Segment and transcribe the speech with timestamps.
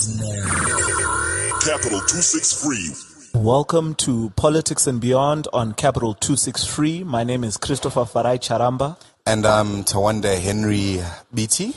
[0.00, 1.58] begins now.
[1.60, 3.40] Capital 263.
[3.42, 7.04] Welcome to Politics and Beyond on Capital 263.
[7.04, 8.96] My name is Christopher Farai Charamba.
[9.26, 11.00] And I'm Tawanda Henry
[11.32, 11.74] BT.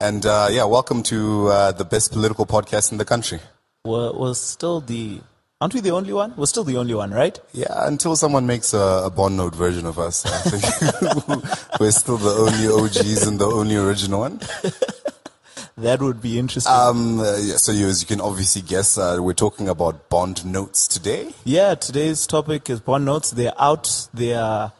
[0.00, 3.40] And uh, yeah, welcome to uh, the best political podcast in the country.
[3.84, 5.20] We're, we're still the,
[5.60, 6.34] aren't we the only one?
[6.36, 7.38] We're still the only one, right?
[7.52, 11.44] Yeah, until someone makes a, a Bond Note version of us, I think
[11.80, 14.40] we're still the only OGs and the only original one.
[15.78, 16.72] That would be interesting.
[16.72, 20.44] Um, uh, yeah, so you, as you can obviously guess, uh, we're talking about bond
[20.46, 21.34] notes today.
[21.44, 23.30] yeah, today's topic is bond notes.
[23.32, 24.72] They're out, they are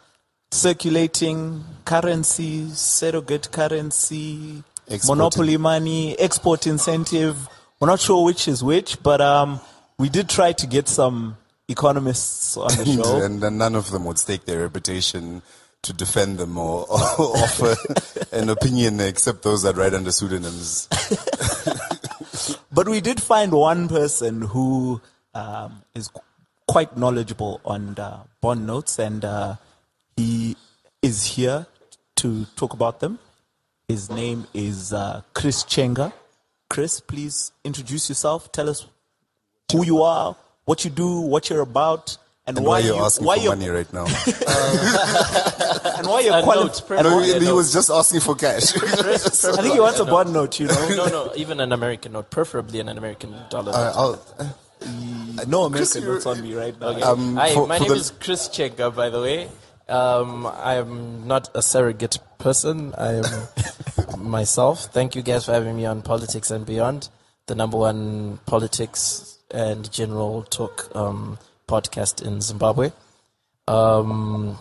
[0.50, 5.18] circulating currency, surrogate currency, Exporting.
[5.18, 7.46] monopoly money, export incentive.
[7.78, 9.60] We're not sure which is which, but um,
[9.98, 11.36] we did try to get some
[11.68, 13.22] economists on the show.
[13.22, 15.42] and then none of them would stake their reputation
[15.82, 17.76] to defend them or, or offer
[18.32, 20.88] an opinion except those that write under pseudonyms.
[22.76, 25.00] But we did find one person who
[25.34, 26.20] um, is qu-
[26.68, 27.96] quite knowledgeable on
[28.42, 29.56] bond notes, and uh,
[30.14, 30.56] he
[31.00, 31.66] is here
[32.16, 33.18] to talk about them.
[33.88, 36.12] His name is uh, Chris Chenga.
[36.68, 38.52] Chris, please introduce yourself.
[38.52, 38.86] Tell us
[39.72, 43.02] who you are, what you do, what you're about, and, And why why you're you,
[43.04, 44.04] asking why for you're, money right now?
[45.98, 48.34] and why you're A quali- note, and No, why- he, he was just asking for
[48.34, 48.76] cash.
[48.82, 50.60] I think he wants a bond note.
[50.60, 53.72] You know, No, no, even an American note, preferably an American dollar.
[53.74, 54.26] Uh, note.
[54.38, 57.00] I'll, no American notes on me right now.
[57.12, 59.48] um, Hi, for- my for name the- is Chris Chenga, by the way.
[59.88, 62.92] Um, I'm not a surrogate person.
[62.98, 63.24] I am
[64.18, 64.86] myself.
[64.86, 67.08] Thank you guys for having me on Politics and Beyond,
[67.46, 72.92] the number one politics and general talk um, podcast in Zimbabwe.
[73.68, 74.58] Um,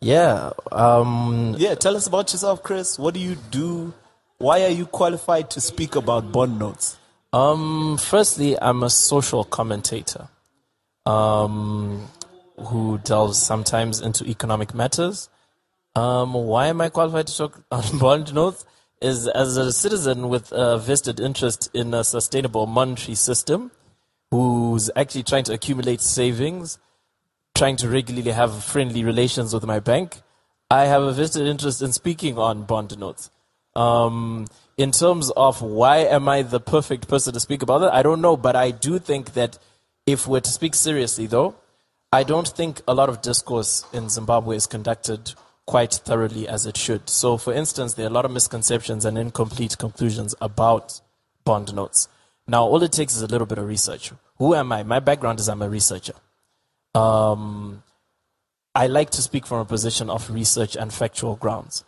[0.00, 2.98] yeah, um, Yeah, tell us about yourself, Chris.
[2.98, 3.94] What do you do?
[4.38, 6.98] Why are you qualified to speak about bond notes?
[7.32, 10.28] Um, firstly, I'm a social commentator
[11.06, 12.08] um,
[12.66, 15.28] who delves sometimes into economic matters.
[15.96, 18.64] Um, why am I qualified to talk on bond notes?
[19.00, 23.70] Is as a citizen with a vested interest in a sustainable monetary system,
[24.34, 26.76] who's actually trying to accumulate savings,
[27.54, 30.22] trying to regularly have friendly relations with my bank.
[30.68, 33.30] I have a vested interest in speaking on bond notes.
[33.76, 38.02] Um, in terms of why am I the perfect person to speak about it, I
[38.02, 39.56] don't know, but I do think that
[40.04, 41.54] if we're to speak seriously, though,
[42.12, 45.34] I don't think a lot of discourse in Zimbabwe is conducted
[45.64, 47.08] quite thoroughly as it should.
[47.08, 51.00] So, for instance, there are a lot of misconceptions and incomplete conclusions about
[51.44, 52.08] bond notes.
[52.46, 54.12] Now, all it takes is a little bit of research.
[54.38, 54.82] Who am I?
[54.82, 56.14] My background is I'm a researcher.
[56.94, 57.82] Um,
[58.74, 61.84] I like to speak from a position of research and factual grounds.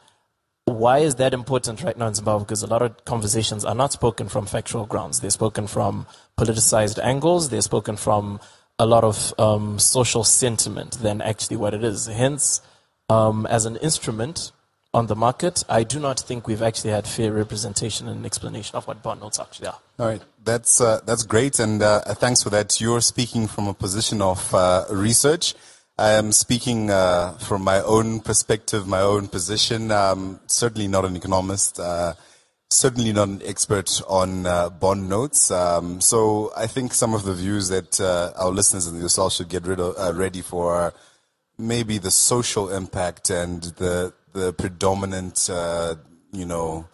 [0.64, 2.44] Why is that important right now in Zimbabwe?
[2.44, 5.20] Because a lot of conversations are not spoken from factual grounds.
[5.20, 6.06] They're spoken from
[6.38, 7.50] politicized angles.
[7.50, 8.40] They're spoken from
[8.78, 12.06] a lot of um, social sentiment than actually what it is.
[12.06, 12.62] Hence,
[13.08, 14.52] um, as an instrument
[14.92, 18.86] on the market, I do not think we've actually had fair representation and explanation of
[18.88, 19.78] what bond notes actually are.
[19.98, 22.82] All right, that's uh, that's great, and uh, thanks for that.
[22.82, 25.54] You're speaking from a position of uh, research.
[25.96, 29.90] I am speaking uh, from my own perspective, my own position.
[29.90, 31.80] Um, certainly not an economist.
[31.80, 32.12] Uh,
[32.68, 35.50] certainly not an expert on uh, bond notes.
[35.50, 39.66] Um, so I think some of the views that our listeners and yourself should get
[39.66, 40.94] of, ready for are
[41.56, 45.48] maybe the social impact and the the predominant,
[46.32, 46.86] you know,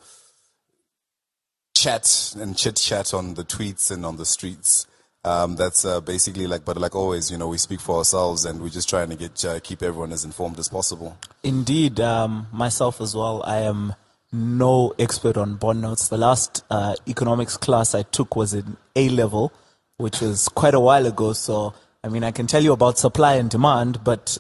[1.83, 4.87] chat and chit chat on the tweets and on the streets.
[5.25, 8.61] Um, that's uh, basically like, but like always, you know, we speak for ourselves and
[8.61, 11.17] we're just trying to get uh, keep everyone as informed as possible.
[11.43, 13.43] Indeed, um, myself as well.
[13.45, 13.95] I am
[14.33, 16.09] no expert on bond notes.
[16.09, 19.53] The last uh, economics class I took was in A level,
[19.97, 21.33] which was quite a while ago.
[21.33, 24.39] So, I mean, I can tell you about supply and demand, but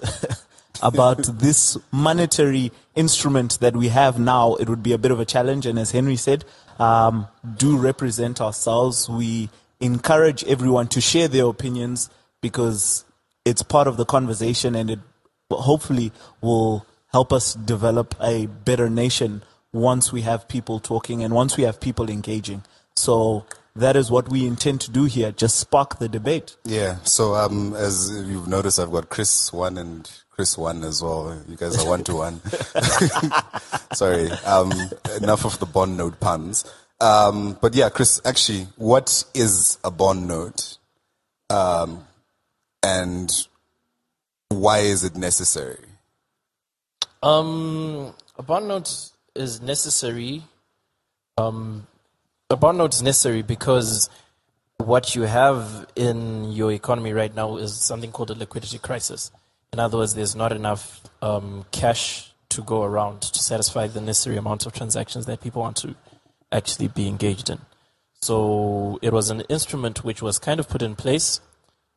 [0.83, 5.25] about this monetary instrument that we have now, it would be a bit of a
[5.25, 5.67] challenge.
[5.67, 6.45] And as Henry said,
[6.83, 9.09] um, do represent ourselves.
[9.09, 9.51] We
[9.81, 13.05] encourage everyone to share their opinions because
[13.45, 14.99] it's part of the conversation and it
[15.51, 19.43] hopefully will help us develop a better nation
[19.73, 22.65] once we have people talking and once we have people engaging.
[22.97, 23.47] So
[23.77, 26.57] that is what we intend to do here, just spark the debate.
[26.65, 26.97] Yeah.
[27.05, 31.41] So um, as you've noticed, I've got Chris one and Chris won as well.
[31.47, 32.41] You guys are one to one.
[33.93, 34.31] Sorry.
[34.47, 34.73] Um,
[35.21, 36.65] enough of the bond note puns.
[37.01, 40.79] Um, but yeah, Chris, actually, what is a bond note?
[41.51, 42.07] Um,
[42.83, 43.31] and
[44.49, 45.85] why is it necessary?
[47.23, 50.43] Um, a bond note is necessary.
[51.37, 51.87] Um,
[52.49, 54.09] a bond note is necessary because
[54.79, 59.31] what you have in your economy right now is something called a liquidity crisis.
[59.73, 64.37] In other words, there's not enough um, cash to go around to satisfy the necessary
[64.37, 65.95] amount of transactions that people want to
[66.51, 67.59] actually be engaged in.
[68.21, 71.41] So it was an instrument which was kind of put in place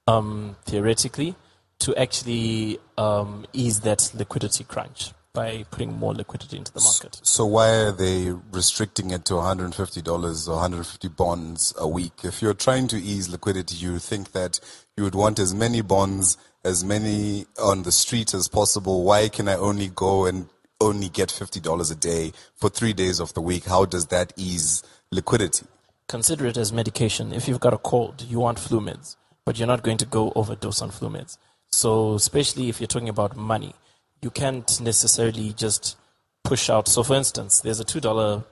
[0.07, 1.35] um, theoretically
[1.79, 7.19] to actually um, ease that liquidity crunch by putting more liquidity into the market.
[7.23, 12.23] So why are they restricting it to $150 or 150 bonds a week?
[12.23, 14.61] If you're trying to ease liquidity, you think that
[14.95, 19.03] you would want as many bonds, as many on the street as possible.
[19.03, 20.49] Why can I only go and
[20.81, 23.65] only get $50 a day for three days of the week?
[23.65, 24.81] How does that ease
[25.11, 25.67] liquidity?
[26.07, 27.31] Consider it as medication.
[27.31, 29.15] If you've got a cold, you want flu meds,
[29.45, 31.37] but you're not going to go overdose on flu meds.
[31.69, 33.73] So, especially if you're talking about money,
[34.21, 35.97] you can't necessarily just
[36.43, 36.87] push out.
[36.87, 38.43] So, for instance, there's a two dollar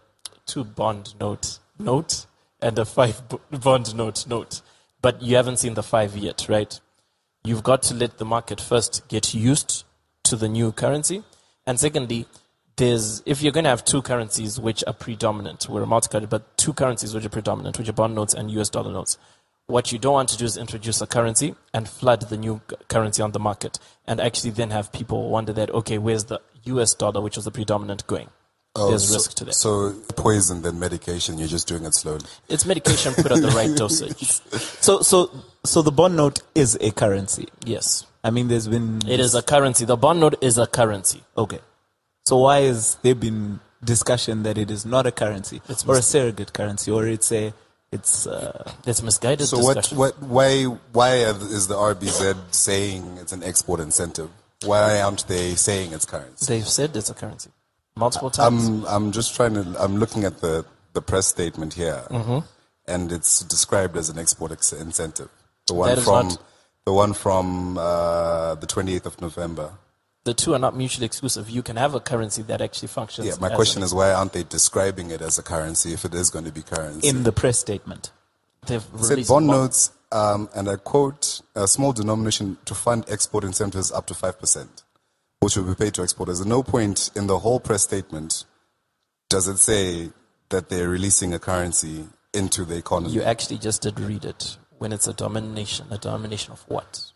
[0.45, 2.25] two bond note note
[2.61, 3.21] and a five
[3.51, 4.61] bond note note,
[5.01, 6.79] but you haven't seen the five yet, right?
[7.45, 9.83] You've got to let the market first get used
[10.23, 11.23] to the new currency,
[11.67, 12.25] and secondly,
[12.77, 16.57] there's if you're going to have two currencies which are predominant, we're a multi-currency, but
[16.57, 19.17] two currencies which are predominant, which are bond notes and US dollar notes.
[19.67, 23.21] What you don't want to do is introduce a currency and flood the new currency
[23.21, 27.19] on the market, and actually then have people wonder that okay, where's the US dollar,
[27.19, 28.29] which was the predominant, going?
[28.75, 29.53] There's so, risk to that.
[29.53, 32.25] So poison than medication, you're just doing it slowly.
[32.49, 34.41] It's medication put at the right dosage.
[34.81, 35.29] So, so,
[35.63, 37.47] so the bond note is a currency.
[37.65, 39.85] Yes, I mean, there's been it is a currency.
[39.85, 41.21] The bond note is a currency.
[41.37, 41.59] okay.
[42.25, 46.01] So why has there been discussion that it is not a currency It's or a
[46.01, 47.53] surrogate currency or it's a
[47.91, 49.97] it's uh, It's misguided So what, discussion.
[49.97, 54.29] what, why, why are- is the RBZ saying it's an export incentive?
[54.63, 56.45] Why aren't they saying it's currency?
[56.47, 57.51] They've said it's a currency
[57.95, 58.67] multiple times.
[58.67, 62.39] I'm, I'm just trying to, I'm looking at the, the press statement here, Mm-hmm.
[62.87, 65.29] and it's described as an export ex- incentive.
[65.67, 66.43] The one from, not-
[66.85, 69.71] the one from uh, the 28th of November.
[70.25, 71.49] the two are not mutually exclusive.
[71.49, 73.27] You can have a currency that actually functions.
[73.27, 76.29] Yeah, my question is why aren't they describing it as a currency if it is
[76.29, 77.07] going to be currency?
[77.07, 78.11] in the press statement.
[78.67, 83.03] they've It said released bond notes, um, and I quote, a small denomination to fund
[83.09, 84.67] export incentives up to 5%,
[85.43, 86.39] which will be paid to exporters.
[86.39, 88.45] At no point in the whole press statement
[89.29, 90.09] does it say
[90.49, 93.13] that they're releasing a currency into the economy.
[93.13, 95.87] You actually just did read it when it's a domination.
[95.91, 97.11] A domination of what?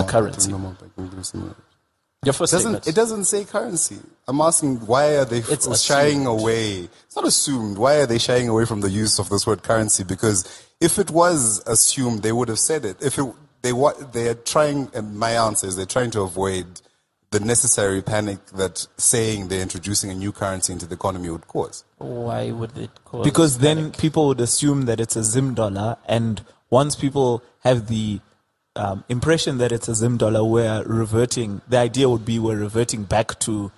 [0.00, 0.50] A currency.
[0.50, 2.86] Your first Doesn't, statement.
[2.88, 3.98] it doesn't say currency.
[4.26, 6.88] I'm asking why are they f- It's shying away?
[7.04, 7.76] It's not assumed.
[7.76, 10.04] Why are they shying away from the use of this word currency?
[10.04, 13.02] Because if it was assumed, they would have said it.
[13.02, 13.30] If it,
[13.60, 16.80] they what they are trying, and my answer is they're trying to avoid
[17.34, 21.84] the necessary panic that saying they're introducing a new currency into the economy would cause.
[21.98, 23.24] Why would it cause?
[23.24, 23.98] Because then panic?
[23.98, 28.20] people would assume that it's a Zim dollar, and once people have the
[28.76, 31.60] um, impression that it's a Zim dollar, we're reverting.
[31.68, 33.72] The idea would be we're reverting back to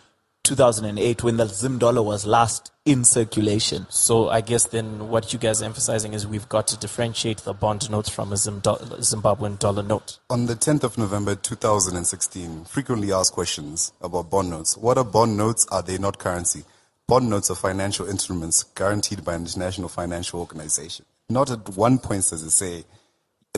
[0.47, 3.85] 2008 when the Zim dollar was last in circulation.
[3.91, 7.53] So I guess then what you guys are emphasizing is we've got to differentiate the
[7.53, 10.19] bond note from a Zim do- Zimbabwean dollar note.
[10.31, 14.77] On the 10th of November 2016, frequently asked questions about bond notes.
[14.77, 15.67] What are bond notes?
[15.73, 16.63] Are they not currency?
[17.09, 21.05] Bond notes are financial instruments guaranteed by an international financial organization.
[21.29, 22.85] Not at one point does it say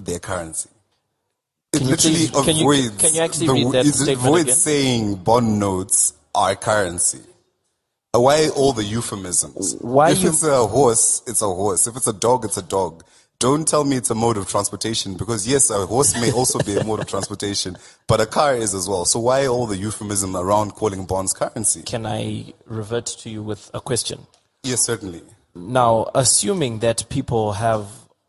[0.01, 0.71] they're currency.
[1.73, 2.97] It Can you literally please- can you- avoids.
[3.03, 4.57] can you actually the, read that it avoids again?
[4.57, 7.21] saying bond notes are currency.
[8.13, 9.77] Why all the euphemisms?
[9.81, 11.87] Why if you- it's a horse, it's a horse.
[11.87, 13.05] If it's a dog, it's a dog.
[13.39, 16.77] Don't tell me it's a mode of transportation because yes, a horse may also be
[16.77, 17.77] a mode of transportation,
[18.09, 19.05] but a car is as well.
[19.05, 21.83] So why all the euphemism around calling bonds currency?
[21.83, 24.27] Can I revert to you with a question?
[24.65, 25.23] Yes, certainly.
[25.55, 27.87] Now, assuming that people have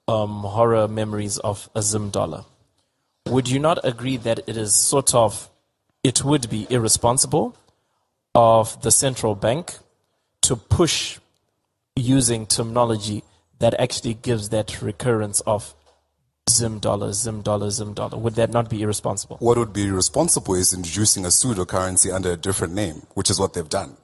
[0.07, 2.45] um, horror memories of a Zim dollar,
[3.27, 5.49] would you not agree that it is sort of,
[6.03, 7.55] it would be irresponsible
[8.39, 9.73] of the central bank
[10.43, 11.19] to push
[11.97, 13.21] using terminology
[13.59, 15.75] that actually gives that recurrence of
[16.49, 18.17] Zim dollar, Zim dollar, Zim dollar?
[18.17, 19.35] Would that not be irresponsible?
[19.39, 23.39] What would be irresponsible is introducing a pseudo currency under a different name, which is
[23.41, 23.97] what they've done.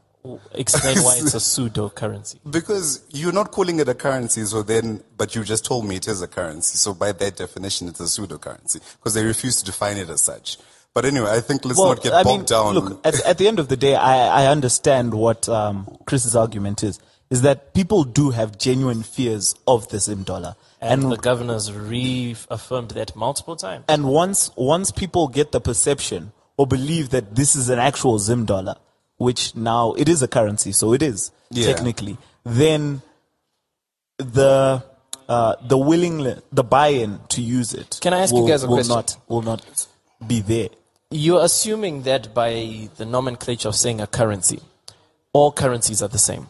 [0.54, 2.40] Explain why it's a pseudo currency.
[2.50, 6.08] Because you're not calling it a currency, so then, but you just told me it
[6.10, 6.78] is a currency.
[6.78, 10.22] So by that definition, it's a pseudo currency because they refuse to define it as
[10.24, 10.58] such.
[10.96, 12.74] But anyway, I think let's not get I bogged mean, down.
[12.74, 16.84] look, at, at the end of the day, I, I understand what um, Chris's argument
[16.84, 17.00] is,
[17.30, 20.56] is that people do have genuine fears of the Zim dollar.
[20.80, 23.84] And, And, the governors reaffirmed that multiple times.
[23.90, 28.46] and once, once people get the perception or believe that this is an actual Zim
[28.46, 28.76] dollar,
[29.18, 31.66] which now it is a currency, so it is Yeah.
[31.68, 33.02] technically, then
[34.18, 34.82] the
[35.28, 37.98] uh, the willingness, the buy-in to use it.
[38.02, 38.96] Can I ask you guys a will question?
[38.96, 39.88] Not, will not
[40.26, 40.70] be there.
[41.18, 44.60] You're assuming that by the nomenclature of saying a currency,
[45.32, 46.48] all currencies are the same.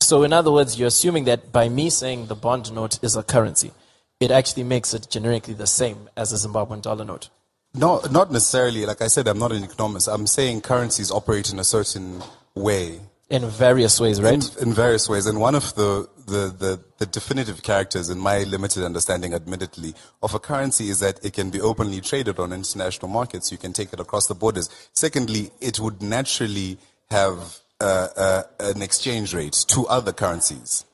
[0.00, 3.24] So, in other words, you're assuming that by me saying the bond note is a
[3.24, 3.72] currency,
[4.20, 7.28] it actually makes it generically the same as a Zimbabwean dollar note.
[7.74, 8.86] No, not necessarily.
[8.86, 10.06] Like I said, I'm not an economist.
[10.06, 12.22] I'm saying currencies operate in a certain
[12.54, 14.34] way, In various ways, right?
[14.34, 15.26] in, in various ways.
[15.26, 20.32] And one of the, the, the, the definitive characters, in my limited understanding, admittedly, of
[20.34, 23.50] a currency is that it can be openly traded on international markets.
[23.50, 24.70] You can take it across the borders.
[24.92, 26.78] Secondly, it would naturally
[27.10, 30.84] have uh, uh, an exchange rate to other currencies.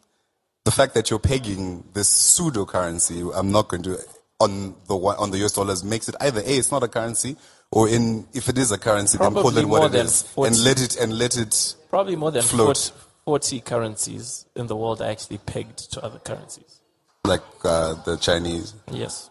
[0.64, 3.98] The fact that you're pegging this pseudo currency, I'm not going to
[4.40, 7.36] on the on the US dollars makes it either a it's not a currency
[7.73, 10.23] or in if it is a currency then call it what more it than is
[10.23, 10.49] 40.
[10.49, 12.76] and let it and let it Probably more than Float.
[13.25, 16.81] 40, 40 currencies in the world are actually pegged to other currencies.
[17.25, 18.75] like uh, the Chinese.
[18.91, 19.31] Yes.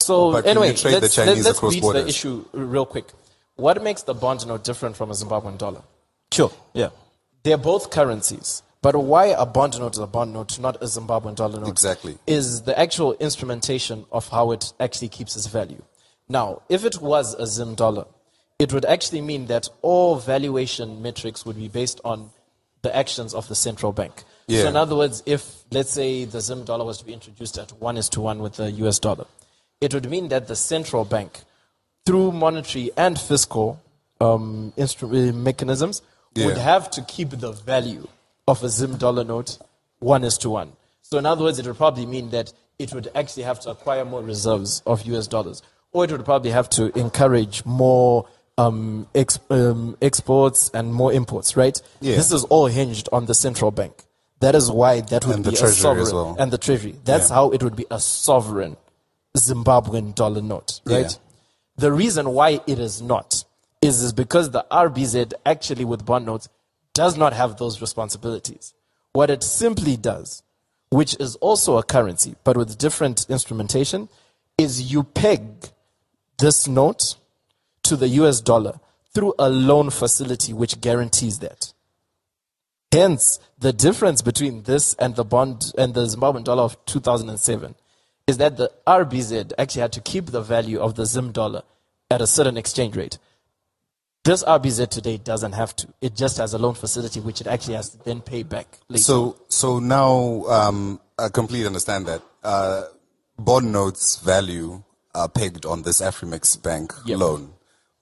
[0.00, 2.04] So But anyway, you trade the let's, Chinese let's across beat borders?
[2.04, 3.06] the issue real quick.
[3.56, 5.82] What makes the bond note different from a Zimbabwean dollar?
[6.32, 6.52] Sure.
[6.74, 6.90] Yeah.
[7.42, 8.62] They're both currencies.
[8.80, 11.68] But why a bond note is a bond note, not a Zimbabwean dollar note?
[11.68, 12.16] Exactly.
[12.28, 15.82] Is the actual instrumentation of how it actually keeps its value.
[16.28, 18.06] Now, if it was a Zim dollar,
[18.58, 22.30] it would actually mean that all valuation metrics would be based on
[22.82, 24.24] the actions of the central bank.
[24.46, 24.62] Yeah.
[24.62, 27.70] So, in other words, if, let's say, the Zim dollar was to be introduced at
[27.72, 29.26] 1 is to 1 with the US dollar,
[29.80, 31.40] it would mean that the central bank,
[32.04, 33.80] through monetary and fiscal
[34.20, 36.02] um, instru- uh, mechanisms,
[36.36, 38.06] would have to keep the value
[38.46, 39.58] of a Zim dollar note
[39.98, 40.72] one is to one.
[41.02, 44.04] So, in other words, it would probably mean that it would actually have to acquire
[44.04, 48.26] more reserves of US dollars, or it would probably have to encourage more
[48.56, 51.80] um, ex- um, exports and more imports, right?
[52.00, 52.16] Yeah.
[52.16, 54.04] This is all hinged on the central bank.
[54.40, 56.36] That is why that would And be the a sovereign well.
[56.38, 56.96] and the treasury.
[57.04, 57.34] That's Yeah.
[57.36, 58.76] how it would be a sovereign
[59.36, 61.02] Zimbabwean dollar note, right?
[61.12, 61.18] Yeah.
[61.76, 63.44] The reason why it is not
[63.80, 66.48] is, is because the RBZ actually with bond notes
[66.94, 68.74] does not have those responsibilities.
[69.12, 70.42] What it simply does,
[70.90, 74.08] which is also a currency but with different instrumentation,
[74.56, 75.42] is you peg
[76.38, 77.16] this note
[77.84, 78.80] to the US dollar
[79.14, 81.72] through a loan facility which guarantees that.
[82.92, 87.74] Hence, the difference between this and the bond and the Zimbabwean dollar of 2007
[88.26, 91.62] is that the RBZ actually had to keep the value of the Zim dollar
[92.10, 93.18] at a certain exchange rate.
[94.24, 95.88] This RBZ today doesn't have to.
[96.00, 99.02] It just has a loan facility which it actually has to then pay back later.
[99.02, 102.84] So so now um, I completely understand that uh,
[103.38, 104.82] bond notes value
[105.14, 107.18] are pegged on this Afrexim Bank Yep.
[107.18, 107.52] loan,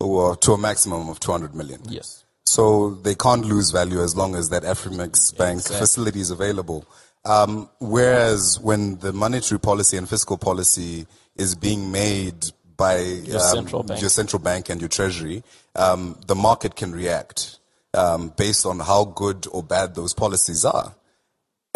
[0.01, 1.81] or to a maximum of 200 million.
[1.89, 2.25] yes.
[2.49, 6.85] So they can't lose value as long as that Afrexim Bank facility is available.
[7.25, 12.99] Um, whereas when the monetary policy and fiscal policy is being made by
[13.33, 14.01] um, central bank.
[14.01, 15.43] your central bank and your treasury,
[15.75, 17.59] um, the market can react
[17.95, 20.95] um, based on how good or bad those policies are.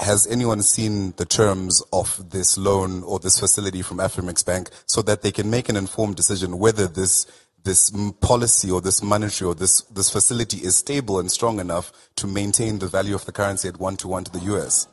[0.01, 5.03] Has anyone seen the terms of this loan or this facility from Afrexim Bank so
[5.03, 7.27] that they can make an informed decision whether this
[7.65, 7.91] this
[8.23, 12.79] policy or this monetary or this this facility is stable and strong enough to maintain
[12.79, 14.89] the value of the currency at one to one to the US?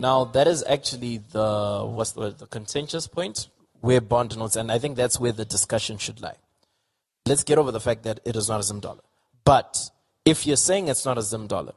[0.00, 3.46] Now that is actually the what's the the contentious point
[3.80, 6.36] where bond notes, and I think that's where the discussion should lie.
[7.26, 9.02] Let's get over the fact that it is not a Zim dollar.
[9.44, 9.90] But
[10.24, 11.74] if you're saying it's not a Zim dollar,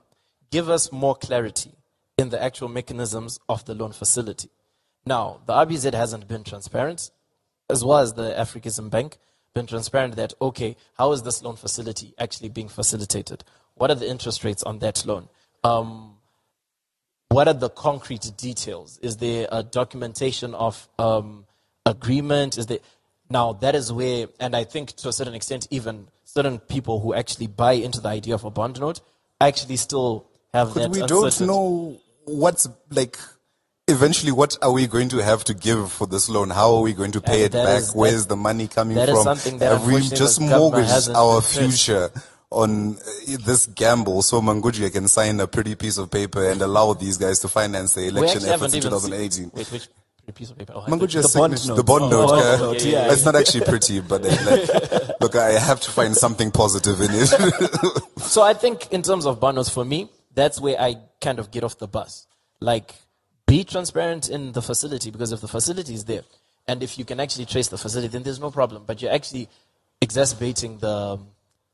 [0.49, 1.73] give us more clarity
[2.21, 4.49] in the actual mechanisms of the loan facility.
[5.05, 7.11] Now, the RBZ hasn't been transparent,
[7.69, 9.17] as well as the Afrexim Bank,
[9.53, 13.43] been transparent that, okay, how is this loan facility actually being facilitated?
[13.75, 15.27] What are the interest rates on that loan?
[15.63, 16.17] Um,
[17.29, 18.99] what are the concrete details?
[19.01, 21.45] Is there a documentation of um,
[21.85, 22.57] agreement?
[22.57, 22.79] Is there
[23.29, 27.13] now that is where, and I think to a certain extent, even certain people who
[27.13, 29.01] actually buy into the idea of a bond note
[29.39, 30.91] actually still have that.
[30.91, 33.17] We don't know what's like.
[33.87, 36.49] Eventually, what are we going to have to give for this loan?
[36.49, 37.79] How are we going to pay And it back?
[37.81, 39.25] is- Where's that- the money coming from?
[39.59, 42.09] have we just mortgaged our future
[42.51, 46.93] on uh, this gamble so Mangudya can sign a pretty piece of paper and allow
[46.93, 49.51] these guys to finance the election efforts in even seen- 2018?
[49.53, 49.89] Wait, which
[50.35, 50.73] piece of paper?
[50.75, 51.75] Oh, Mangudya The bond note.
[51.75, 52.27] the bond Oh, note.
[52.27, 53.11] bond uh, note, yeah, yeah.
[53.13, 57.09] It's not actually pretty, but uh, like, look, I have to find something positive in
[57.11, 58.03] it.
[58.21, 61.63] So I think in terms of bundles, for me, that's where I kind of get
[61.63, 62.27] off the bus.
[62.59, 62.93] Like,
[63.45, 66.23] be transparent in the facility because if the facility is there,
[66.67, 68.83] and if you can actually trace the facility, then there's no problem.
[68.85, 69.49] But you're actually
[70.01, 71.27] exacerbating the um,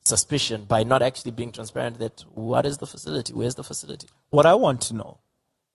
[0.04, 3.34] suspicion by not actually being transparent that what is the facility?
[3.34, 4.08] Where's the facility?
[4.30, 5.18] What I want to know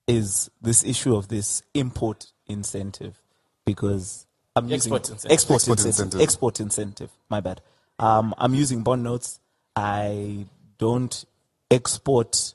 [0.07, 3.21] is this issue of this import incentive
[3.64, 4.26] because
[4.57, 5.31] I'm using Export incentive.
[5.31, 6.05] export, Export incentive.
[6.07, 6.21] incentive.
[6.21, 7.11] Export incentive.
[7.29, 7.61] My bad.
[7.99, 9.38] Um, I'm using bond notes.
[9.76, 10.47] I
[10.79, 11.25] don't
[11.71, 12.55] export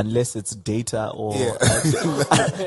[0.00, 1.34] unless it's data or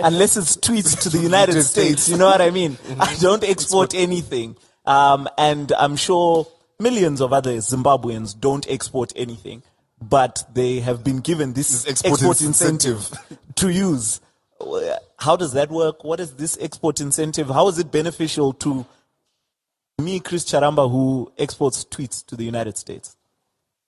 [0.04, 1.62] unless it's tweets to the United.
[1.63, 2.08] States.
[2.10, 2.78] You know what I mean?
[3.00, 4.56] I don't export anything.
[4.86, 6.48] Um, and I'm sure
[6.80, 9.63] millions of other Zimbabweans don't export anything,
[10.02, 12.98] but they have been given this, This export export, incentive.
[12.98, 14.22] incentive to use.
[15.20, 16.04] How does that work?
[16.04, 17.48] What is this export incentive?
[17.50, 18.86] How is it beneficial to
[20.02, 23.16] me, Chris Charamba, who exports tweets to the United States?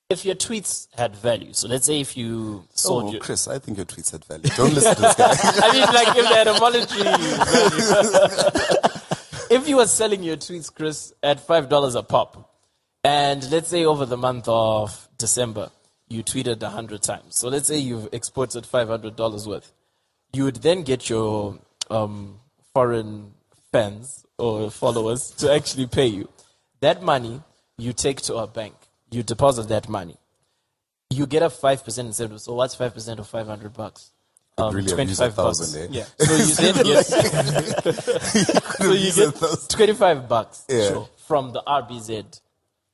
[0.08, 3.58] If your tweets had value, so let's say if you sold Oh, your, Chris, I
[3.58, 4.44] think your tweets had value.
[4.56, 5.34] Don't listen to this guy.
[5.64, 7.36] I mean, like if they had a monetary value.
[9.50, 12.54] if you were selling your tweets, Chris, at five dollars a pop,
[13.04, 15.72] and let's say over the month of December
[16.08, 19.72] you tweeted a hundred times, so let's say you've exported five hundred dollars worth,
[20.34, 21.58] you would then get your
[21.90, 22.40] um,
[22.76, 23.34] foreign
[23.72, 26.30] fans or followers to actually pay you.
[26.82, 27.42] That money
[27.80, 28.76] you take to a bank,
[29.12, 30.18] you deposit that money,
[31.10, 32.42] you get a five percent incentive.
[32.42, 34.12] So what's five percent of five hundred bucks?
[34.58, 35.88] Um, really have used a thousand, eh?
[35.92, 36.06] Yeah.
[36.18, 37.06] So you then get
[38.78, 39.36] so you get
[39.70, 40.88] 25 bucks Yeah.
[40.90, 42.40] sure, from the RBZ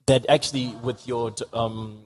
[0.07, 2.01] that actually with your um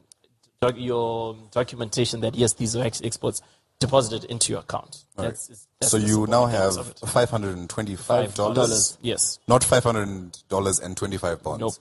[0.62, 3.42] doc- your documentation that yes these are exports
[3.80, 5.06] deposited into your account.
[5.16, 5.48] That's,
[5.80, 7.00] that's So you now have of it.
[7.08, 8.36] five hundred and twenty-five $5.
[8.36, 9.40] dollars, Yes.
[9.48, 11.62] not five hundred dollars and twenty-five bonds.
[11.62, 11.74] Nope.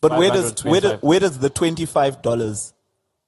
[0.00, 2.72] But where does, where, do, where does the $25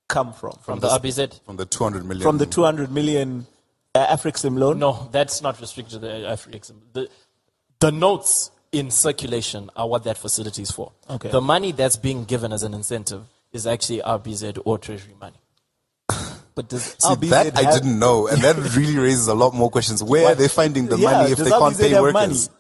[0.09, 0.53] come from?
[0.63, 1.45] From the RBZ?
[1.45, 2.23] From the two hundred million.
[2.23, 3.47] From the 200 million
[3.95, 4.79] uh, Afrexim loan?
[4.79, 6.61] No, that's not restricted to the African.
[6.93, 7.09] The,
[7.81, 10.93] the notes in circulation are what that facility is for.
[11.09, 11.31] Okay.
[11.31, 15.37] The money that's being given as an incentive is actually RBZ or Treasury money.
[16.55, 19.71] But does See, RBZ that I didn't know, and that really raises a lot more
[19.71, 20.03] questions.
[20.03, 22.49] Where are they finding the Yeah, money if does they can't RBZ pay have workers?
[22.49, 22.58] money?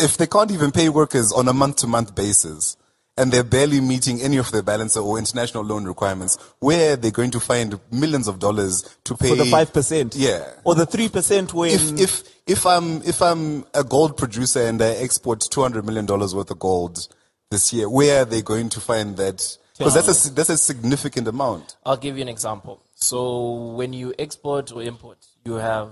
[0.00, 2.76] If they can't even pay workers on a month-to-month basis,
[3.16, 7.10] and they're barely meeting any of their balance or international loan requirements, where are they
[7.10, 10.14] going to find millions of dollars to pay For the 5%?
[10.16, 10.50] Yeah.
[10.64, 11.70] Or the 3% when...
[11.70, 16.06] if if if I'm if I'm a gold producer and I export two hundred million
[16.06, 17.06] dollars worth of gold
[17.50, 19.56] this year, where are they going to find that?
[19.76, 21.76] Because that's a that's a significant amount.
[21.84, 22.82] I'll give you an example.
[22.94, 25.90] So when you export or import, you have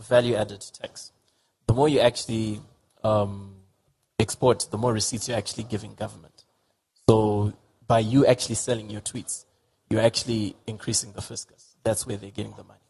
[0.00, 1.12] value added tax.
[1.66, 2.60] The more you actually
[3.04, 3.56] um,
[4.18, 6.44] export, the more receipts you're actually giving government.
[7.08, 7.52] So
[7.86, 9.44] by you actually selling your tweets,
[9.88, 11.76] you're actually increasing the fiscus.
[11.82, 12.80] That's where they're getting the money.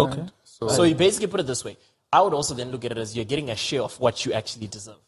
[0.00, 0.26] okay.
[0.44, 1.76] So, you basically put it this way.
[2.12, 4.32] I would also then look at it as you're getting a share of what you
[4.32, 5.00] actually deserve.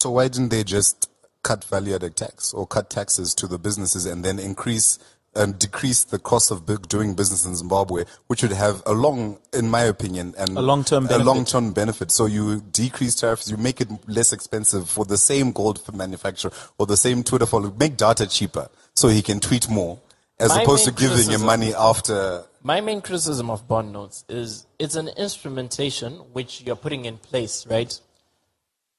[0.00, 1.10] So why didn't they just
[1.42, 4.98] cut value added tax or cut taxes to the businesses and then increase
[5.38, 9.70] and decrease the cost of doing business in Zimbabwe, which would have a long, in
[9.70, 11.26] my opinion, and A long-term a benefit.
[11.26, 12.10] long-term benefit.
[12.10, 16.86] So you decrease tariffs, you make it less expensive for the same gold manufacturer or
[16.86, 17.72] the same Twitter follower.
[17.78, 20.00] Make data cheaper so he can tweet more,
[20.40, 22.44] as My opposed to giving him money after.
[22.62, 27.64] My main criticism of bond notes is it's an instrumentation which you're putting in place,
[27.68, 27.98] right?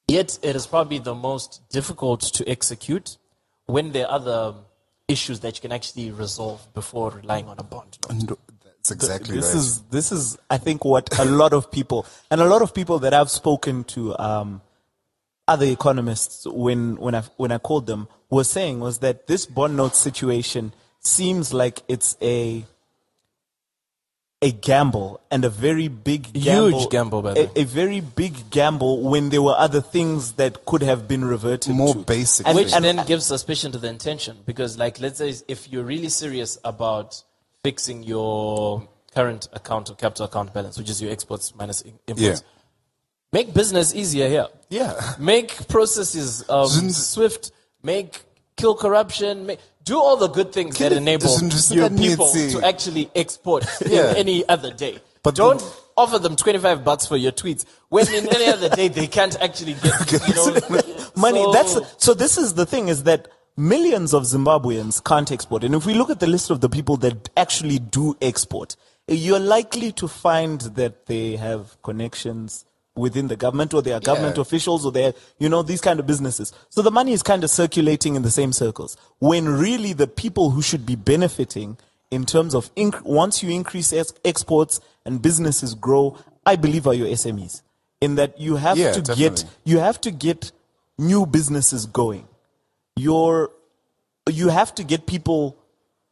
[0.08, 3.18] Yet it is probably the most difficult to execute
[3.66, 4.54] when there are other
[5.10, 8.10] issues that you can actually resolve before relying on a bond note.
[8.10, 9.56] And That's exactly this right.
[9.56, 12.98] is this is I think what a lot of people and a lot of people
[13.00, 14.62] that I've spoken to um,
[15.46, 19.76] other economists when when I when I called them were saying was that this bond
[19.76, 22.64] note situation seems like it's a
[24.42, 29.02] a gamble and a very big gamble, Huge gamble, by a, a very big gamble
[29.02, 32.00] when there were other things that could have been reverted More to.
[32.00, 34.38] basic And- Which and- then gives suspicion to the intention.
[34.46, 37.22] Because, like, let's say if you're really serious about
[37.62, 42.36] fixing your current account or capital account balance, which is your exports minus imports, Yeah.
[43.32, 44.46] make business easier here.
[44.70, 44.98] Yeah.
[45.18, 47.52] Make processes um, swift.
[47.82, 48.22] Make
[48.56, 49.44] kill corruption.
[49.46, 51.28] Make, do all the good things that enable
[51.70, 54.10] your people to actually export Yeah.
[54.10, 54.98] in any other day.
[55.22, 58.88] But don't the- offer them 25 bucks for your tweets when in any other day
[58.88, 60.80] they can't actually get you know,
[61.16, 61.42] money.
[61.42, 62.14] so- That's so.
[62.14, 66.08] This is the thing: is that millions of Zimbabweans can't export, and if we look
[66.10, 68.76] at the list of the people that actually do export,
[69.08, 72.64] you're likely to find that they have connections
[72.96, 74.42] within the government, or they are government Yeah.
[74.42, 76.52] officials, or they're you know these kind of businesses.
[76.68, 78.96] So the money is kind of circulating in the same circles.
[79.18, 81.78] When really the people who should be benefiting
[82.10, 86.94] in terms of inc- once you increase ex- exports and businesses grow, I believe are
[86.94, 87.62] your SMEs.
[88.00, 89.44] In that you have Yeah, to definitely.
[89.44, 90.52] get you have to get
[90.98, 92.26] new businesses going.
[92.96, 93.50] You're,
[94.28, 95.56] you have to get people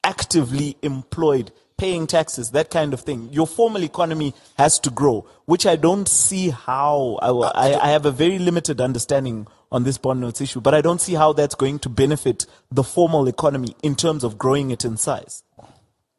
[0.05, 3.29] actively employed paying taxes, that kind of thing.
[3.33, 7.19] Your formal economy has to grow, which I don't see how.
[7.23, 10.75] I, I, uh, I have a very limited understanding on this bond notes issue, but
[10.75, 14.71] I don't see how that's going to benefit the formal economy in terms of growing
[14.71, 15.43] it in size.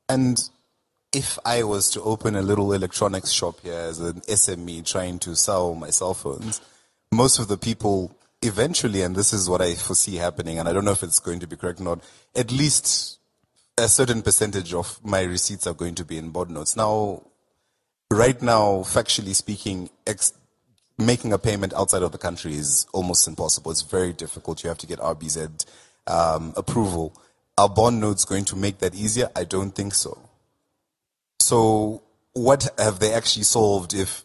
[0.08, 0.50] And
[1.13, 5.36] if I was to open a little electronics shop here as an SME trying to
[5.36, 6.62] sell my cell phones,
[7.12, 10.86] most of the people eventually, and this is what I foresee happening, and I don't
[10.86, 12.04] know if it's going to be correct or not,
[12.36, 13.18] at least
[13.80, 16.76] a certain percentage of my receipts are going to be in bond notes.
[16.76, 17.24] Now,
[18.12, 20.34] right now, factually speaking, ex-
[20.98, 23.72] making a payment outside of the country is almost impossible.
[23.72, 24.63] It's very difficult.
[24.63, 25.65] You have to get RBZ
[26.08, 27.13] um, approval.
[27.58, 29.30] Are bond notes going to make that easier?
[29.36, 30.18] I don't think so.
[31.39, 34.24] So, what have they actually solved if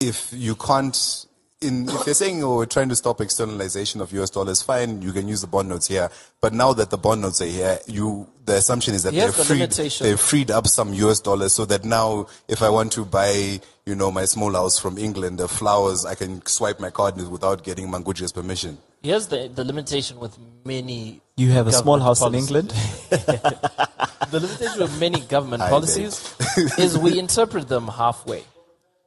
[0.00, 1.26] if you can't?
[1.64, 4.30] In, if they're saying, "Oh, we're trying to stop externalization of U.S.
[4.30, 6.10] dollars," fine, you can use the bond notes here.
[6.40, 9.38] But now that the bond notes are here, you the assumption is that Here's they're
[9.38, 10.06] the freed, limitation.
[10.06, 11.20] they've freed up some U.S.
[11.20, 14.98] dollars, so that now, if I want to buy, you know, my small house from
[14.98, 18.78] England, the flowers, I can swipe my card without getting Mangudya's permission.
[19.02, 21.20] Here's the, the limitation with many.
[21.36, 22.34] You have a small government house in.
[22.34, 22.74] England?
[24.30, 26.34] The limitation with many government I policies
[26.76, 28.42] is we interpret them halfway.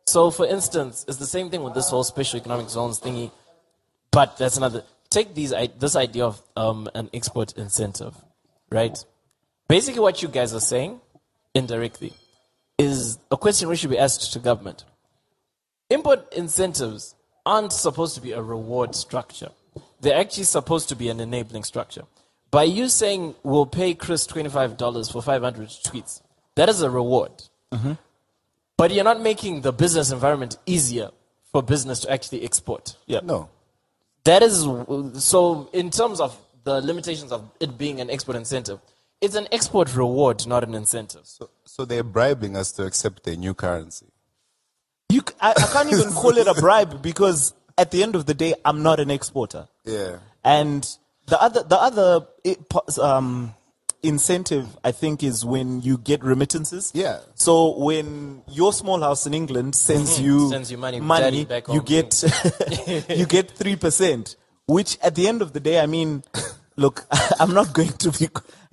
[0.08, 3.30] So, for instance, it's the same thing with this whole special economic zones thingy,
[4.10, 4.84] but that's another.
[5.10, 8.16] Take these this idea of um, an export incentive,
[8.70, 8.98] right?
[9.68, 11.02] Basically, what you guys are saying
[11.54, 12.14] indirectly
[12.78, 14.86] is a question we should be asked to government.
[15.90, 17.16] Import incentives
[17.46, 19.50] aren't supposed to be a reward structure.
[20.00, 22.04] They're actually supposed to be an enabling structure.
[22.50, 26.22] By you saying we'll pay Chris $25 for 500 tweets,
[26.56, 27.32] that is a reward.
[28.78, 31.10] But you're not making the business environment easier
[31.52, 32.96] for business to actually export.
[33.08, 33.22] Yeah.
[33.24, 33.50] No.
[34.24, 34.68] That is
[35.24, 35.70] so.
[35.74, 38.80] In terms of the limitations of it being an export incentive,
[39.22, 41.22] it's an export reward, not an incentive.
[41.24, 44.08] So, so they're bribing us to accept a new currency.
[45.10, 48.54] You, I can't even call it a bribe because at the end of the day,
[48.66, 49.68] I'm not an exporter.
[49.86, 50.18] Yeah.
[50.44, 50.88] And
[51.28, 53.54] the other, the other it, po- um,
[54.08, 56.92] incentive, I think, is when you get remittances.
[56.96, 57.20] Yeah.
[57.36, 60.50] So when your small house in England sends you Mm-hmm.
[60.50, 62.24] Sends you money, daddy back you get
[63.10, 64.36] you get three percent.
[64.66, 66.24] Which at the end of the day, I mean,
[66.76, 67.06] look,
[67.40, 68.28] I'm not going to be.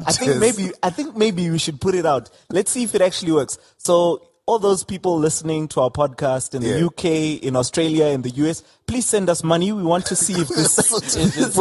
[0.04, 2.30] I think maybe I think maybe we should put it out.
[2.50, 3.58] Let's see if it actually works.
[3.78, 6.86] So all those people listening to our podcast in the Yeah.
[6.86, 9.72] UK, in Australia, in the US, please send us money.
[9.72, 11.00] We want to see if this For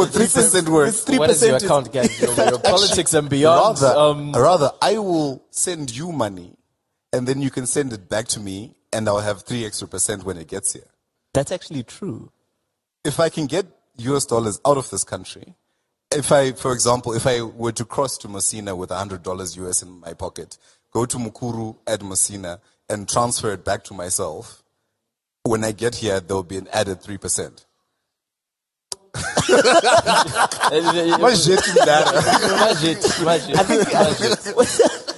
[0.06, 0.86] 3% work.
[0.90, 2.20] this 3% what is your is- account, guys?
[2.20, 3.80] Your, your politics and beyond.
[3.80, 6.56] Rather, um, rather, I will send you money,
[7.12, 10.24] and then you can send it back to me, and I'll have three extra percent
[10.24, 10.88] when it gets here.
[11.32, 12.30] That's actually true.
[13.02, 13.66] If I can get
[13.96, 15.54] US dollars out of this country,
[16.10, 20.00] if I, for example, if I were to cross to Messina with $100 US in
[20.00, 20.58] my pocket,
[20.92, 24.62] go to Mukuru at Messina, and transfer it back to myself,
[25.44, 27.64] when I get here, there will be an added 3%.
[31.20, 33.56] Budget, budget,
[34.54, 35.14] budget.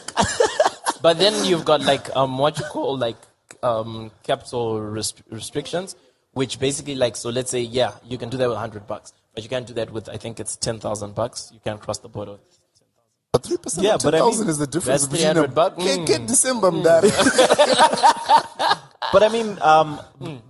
[1.03, 3.17] but then you've got like um what you call like
[3.63, 5.97] um capital rest- restrictions,
[6.33, 9.43] which basically like so let's say yeah you can do that with hundred bucks, but
[9.43, 11.51] you can't do that with I think it's ten thousand bucks.
[11.53, 12.39] You can't cross the border.
[13.37, 15.77] But 3% Yeah, of but I mean, 10,000 is the difference that's between a- bucks.
[15.85, 16.07] Get, Mm.
[16.07, 17.11] get December, mdara.
[19.13, 20.01] But I mean, um,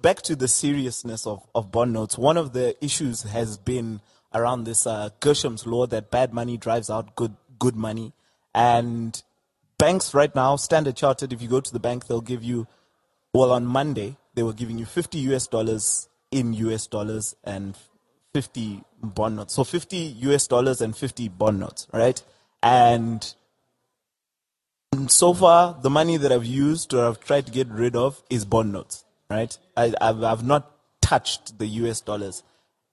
[0.01, 2.17] back to the seriousness of, of bond notes.
[2.17, 4.01] One of the issues has been
[4.33, 8.13] around this uh, Gresham's law that bad money drives out good good money,
[8.55, 9.23] and
[9.79, 12.67] banks right now, Standard Chartered, if you go to the bank, they'll give you,
[13.35, 17.77] well, on Monday they were giving you 50 US dollars in US dollars and
[18.33, 19.55] 50 bond notes.
[19.55, 19.97] So 50
[20.31, 22.23] US dollars and 50 bond notes, right?
[22.67, 23.33] And
[25.07, 28.45] so far, the money that I've used or I've tried to get rid of is
[28.45, 29.57] bond notes, right?
[29.77, 30.69] I, I've, I've not
[31.01, 32.43] touched the US dollars.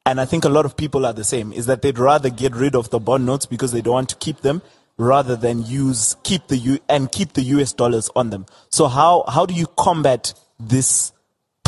[0.05, 2.53] And I think a lot of people are the same, is that they'd rather get
[2.53, 4.61] rid of the bond notes because they don't want to keep them
[4.97, 8.45] rather than use, keep the U, and keep the US dollars on them.
[8.69, 11.13] So how, how do you combat this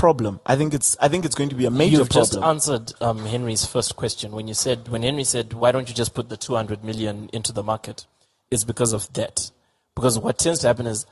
[0.06, 0.40] problem?
[0.46, 2.44] I think it's, I think it's going to be a major You've problem.
[2.44, 5.96] just answered um, Henry's first question when you said when Henry said why don't you
[5.96, 8.06] just put the 200 million into the market?
[8.52, 9.50] It's because of debt.
[9.96, 11.08] Because what tends to happen is,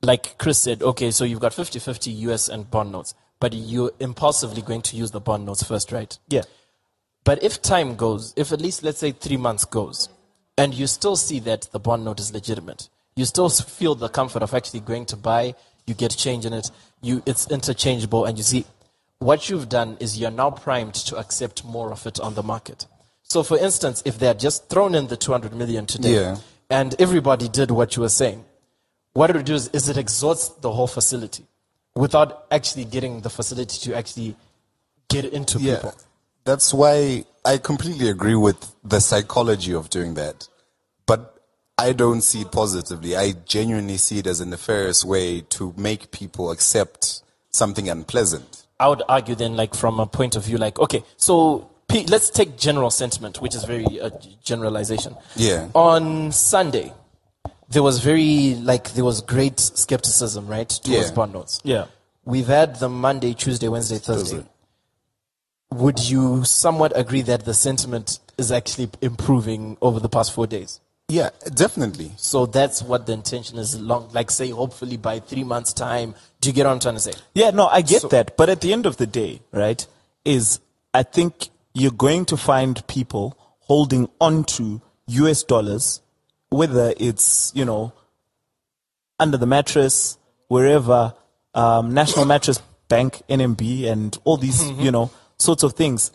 [0.00, 4.62] like Chris said, okay, so you've got 50-50 US and bond notes, but you're impulsively
[4.62, 6.16] going to use the bond notes first, right?
[6.28, 6.42] yeah.
[7.24, 10.08] But if time goes, if at least let's say three months goes,
[10.56, 14.42] and you still see that the bond note is legitimate, you still feel the comfort
[14.44, 16.70] of actually going to buy, you get change in it,
[17.00, 18.64] you it's interchangeable, and you see
[19.18, 22.86] what you've done is you're now primed to accept more of it on the market.
[23.22, 26.36] So, for instance, if they had just thrown in the 200 million today, Yeah.
[26.70, 28.44] and everybody did what you were saying,
[29.14, 31.46] what it would do is, is it exhausts the whole facility
[31.94, 34.36] without actually getting the facility to actually
[35.08, 35.76] get into Yeah.
[35.76, 35.94] people.
[36.44, 40.48] That's why I completely agree with the psychology of doing that.
[41.06, 41.35] But
[41.78, 43.16] I don't see it positively.
[43.16, 48.66] I genuinely see it as a nefarious way to make people accept something unpleasant.
[48.80, 52.30] I would argue then, like from a point of view, like okay, so P- let's
[52.30, 54.10] take general sentiment, which is very uh,
[54.42, 55.16] generalization.
[55.36, 55.68] Yeah.
[55.74, 56.92] On Sunday,
[57.68, 61.14] there was very like there was great skepticism, right, towards Yeah.
[61.14, 61.60] bond notes.
[61.62, 61.86] Yeah.
[62.24, 64.44] We've had the Monday, Tuesday, Wednesday, Thursday.
[65.72, 70.80] Would you somewhat agree that the sentiment is actually improving over the past four days?
[71.08, 72.12] Yeah, definitely.
[72.16, 73.78] So that's what the intention is.
[73.80, 76.14] Long, like say, hopefully by three months' time.
[76.40, 77.12] Do you get what I'm trying to say?
[77.34, 78.36] Yeah, no, I get that.
[78.36, 79.86] But at the end of the day, right,
[80.24, 80.58] is
[80.92, 86.00] I think you're going to find people holding onto US dollars,
[86.48, 87.92] whether it's, you know,
[89.20, 91.14] under the mattress, wherever,
[91.54, 96.10] um, National Mattress Bank, NMB, and all these, you know, sorts of things,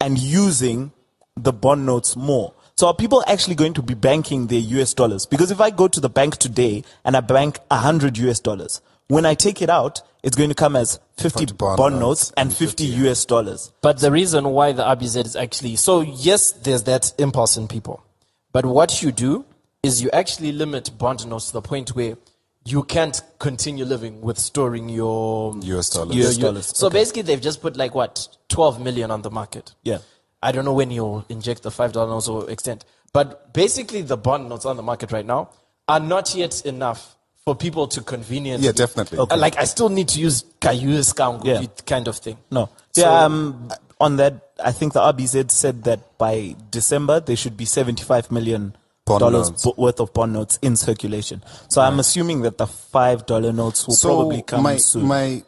[0.00, 0.92] and using
[1.36, 2.52] the bond notes more.
[2.78, 5.26] So are people actually going to be banking their US dollars?
[5.26, 9.26] Because if I go to the bank today and I bank 100 US dollars, when
[9.26, 12.32] I take it out, it's going to come as 50 50 bond bond, notes notes
[12.36, 13.72] and and 50 50, US dollars.
[13.80, 18.04] But the reason why the RBZ is actually so yes, there's that impulse in people.
[18.52, 19.44] But what you do
[19.82, 22.16] is you actually limit bond notes to the point where
[22.64, 26.14] you can't continue living with storing your US dollars.
[26.14, 26.98] your- US your- dollars, So okay.
[27.00, 29.74] basically, they've just put like what 12 million on the market.
[29.82, 29.98] Yeah.
[30.42, 34.16] I don't know when you'll inject the five dollar notes or extent, but basically the
[34.16, 35.50] bond notes on the market right now
[35.88, 38.66] are not yet enough for people to conveniently.
[38.66, 39.18] Yeah, definitely.
[39.18, 41.64] Uh, Like I still need to use Kayu's Yeah.
[41.86, 42.36] kind of thing.
[42.50, 42.68] No.
[42.92, 43.70] So- yeah, um,
[44.00, 48.76] on that, I think the RBZ said that by December there should be seventy-five million
[49.06, 49.66] dollars notes.
[49.78, 51.42] worth of bond notes in circulation.
[51.68, 55.06] So I'm assuming that the five dollar notes will probably come my, soon.
[55.06, 55.42] My,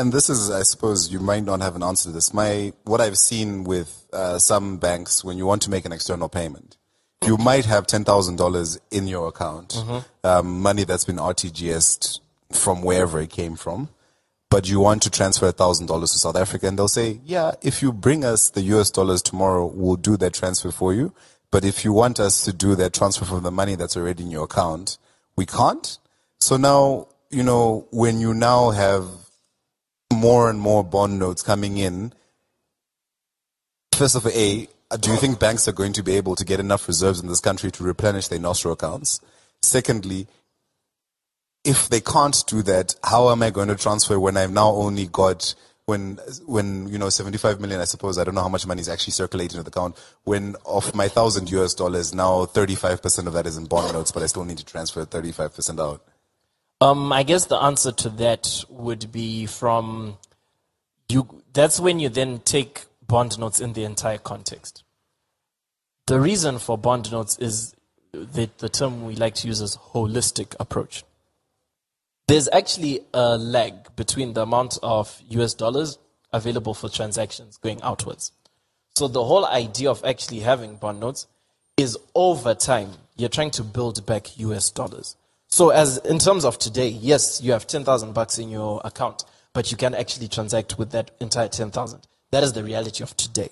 [0.00, 2.32] and this is, I suppose, you might not have an answer to this.
[2.34, 6.28] My, what I've seen with uh, some banks, when you want to make an external
[6.28, 6.76] payment,
[7.24, 10.26] you might have ten thousand dollars in your account, Mm-hmm.
[10.26, 13.90] um, money that's been RTGSed from wherever it came from,
[14.48, 17.82] but you want to transfer thousand dollars to South Africa, and they'll say, "Yeah, if
[17.82, 21.12] you bring us the US dollars tomorrow, we'll do that transfer for you.
[21.50, 24.30] But if you want us to do that transfer from the money that's already in
[24.30, 24.96] your account,
[25.36, 25.98] we can't."
[26.38, 29.04] So now, you know, when you now have
[30.12, 32.12] more and more bond notes coming in,
[33.92, 34.68] first of all, A,
[34.98, 37.40] do you think banks are going to be able to get enough reserves in this
[37.40, 39.20] country to replenish their nostro accounts?
[39.62, 40.26] Secondly,
[41.64, 45.06] if they can't do that, how am I going to transfer when I've now only
[45.06, 47.80] got when when you know 75 million?
[47.80, 49.96] I suppose I don't know how much money is actually circulating in the account.
[50.24, 54.10] When of my thousand US dollars, now 35 percent of that is in bond notes,
[54.10, 56.02] but I still need to transfer 35 percent out.
[56.82, 60.16] Um, I guess the answer to that would be from
[61.10, 61.42] you.
[61.52, 64.82] That's when you then take bond notes in the entire context.
[66.06, 67.74] The reason for bond notes is
[68.12, 71.04] the, the term we like to use is holistic approach.
[72.28, 75.98] There's actually a lag between the amount of US dollars
[76.32, 78.32] available for transactions going outwards.
[78.96, 81.26] So the whole idea of actually having bond notes
[81.76, 85.16] is over time you're trying to build back US dollars.
[85.50, 89.70] So as in terms of today, yes, you have 10,000 bucks in your account, but
[89.70, 92.00] you can actually transact with that entire 10,000.
[92.30, 93.50] That is the reality of today.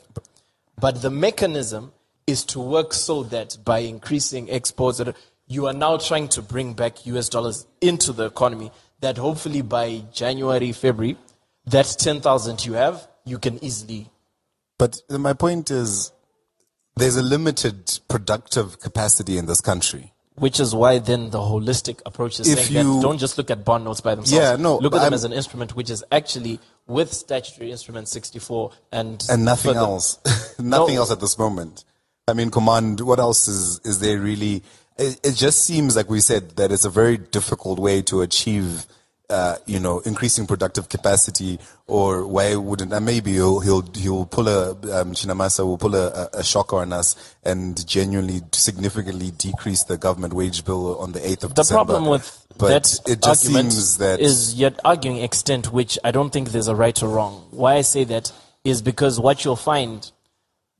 [0.80, 1.92] But the mechanism
[2.26, 5.00] is to work so that by increasing exports,
[5.48, 8.70] you are now trying to bring back US dollars into the economy.
[9.00, 11.16] That hopefully by January, February,
[11.66, 14.10] that 10,000 you have, you can easily.
[14.78, 16.12] But my point is,
[16.96, 20.12] there's a limited productive capacity in this country.
[20.38, 23.50] Which is why then the holistic approach is If saying you- that don't just look
[23.50, 24.32] at bond notes by themselves.
[24.42, 28.08] Yeah, no, Look at them I'm- as an instrument which is actually with statutory instrument
[28.08, 30.18] 64 and and nothing further- else.
[30.58, 31.00] nothing No.
[31.02, 31.84] else at this moment.
[32.26, 33.00] I mean, command.
[33.00, 34.62] What else is is there really?
[34.96, 38.86] It, it just seems like we said that it's a very difficult way to achieve.
[39.30, 42.94] Uh, you know, increasing productive capacity, or why wouldn't?
[42.94, 46.94] And maybe he'll he'll he'll pull a um, Chinamasa will pull a, a, shocker on
[46.94, 51.80] us and genuinely significantly decrease the government wage bill on the eighth of The December.
[51.80, 55.98] The problem with but that it just argument seems that is yet arguing extent, which
[56.02, 57.48] I don't think there's a right or wrong.
[57.50, 58.32] Why I say that
[58.64, 60.10] is because what you'll find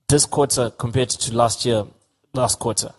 [0.08, 1.84] this quarter compared to last year,
[2.32, 2.92] last quarter,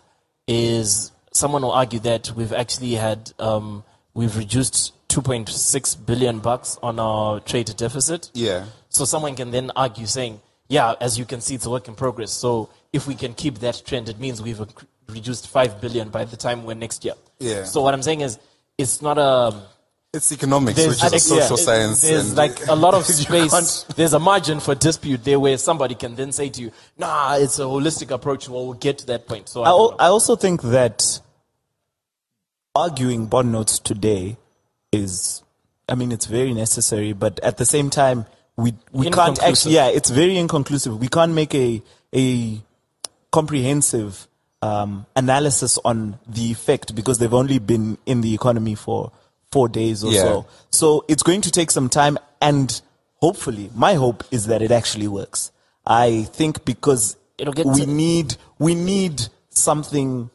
[0.46, 3.84] is someone will argue that we've actually had um,
[4.14, 8.30] we've reduced 2.6 billion bucks on our trade deficit.
[8.34, 8.64] yeah.
[8.88, 11.94] So someone can then argue saying, yeah, as you can see, it's a work in
[11.94, 12.32] progress.
[12.32, 14.60] So if we can keep that trend, it means we've
[15.08, 17.14] reduced 5 billion by the time we're next year.
[17.38, 17.64] Yeah.
[17.64, 18.38] So what I'm saying is,
[18.78, 19.54] it's not a
[20.12, 22.00] It's economics, there's, which is a social yeah, science.
[22.02, 23.84] There's and- like a lot of space.
[23.94, 27.58] There's a margin for dispute there where somebody can then say to you, "Nah, it's
[27.60, 28.48] a holistic approach.
[28.48, 31.20] Well, we'll get to that point." So I I, al- I also think that
[32.74, 34.36] arguing bond notes today
[34.92, 35.42] is,
[35.88, 38.26] I mean, it's very necessary, but at the same time,
[38.56, 40.98] we, we can't actually, yeah, it's very inconclusive.
[40.98, 41.82] We can't make a,
[42.14, 42.60] a
[43.30, 44.26] comprehensive
[44.62, 49.12] um, analysis on the effect because they've only been in the economy for
[49.50, 50.20] four days or Yeah.
[50.22, 50.46] so.
[50.70, 52.80] So it's going to take some time and
[53.16, 55.52] hopefully, my hope is that it actually works.
[55.86, 60.30] I think because It'll get we to- need, we need something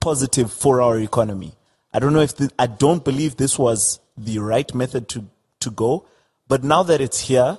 [0.00, 1.52] positive for our economy.
[1.96, 5.24] I don't know if the, I don't believe this was the right method to,
[5.60, 6.04] to go,
[6.46, 7.58] but now that it's here,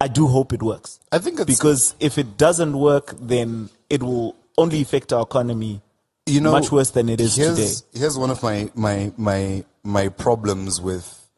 [0.00, 0.98] I do hope it works.
[1.12, 5.80] I think it's Because if it doesn't work, then it will only affect our economy
[6.26, 8.00] you know much worse than it is here's, today.
[8.00, 11.28] Here's one of my my my my problems with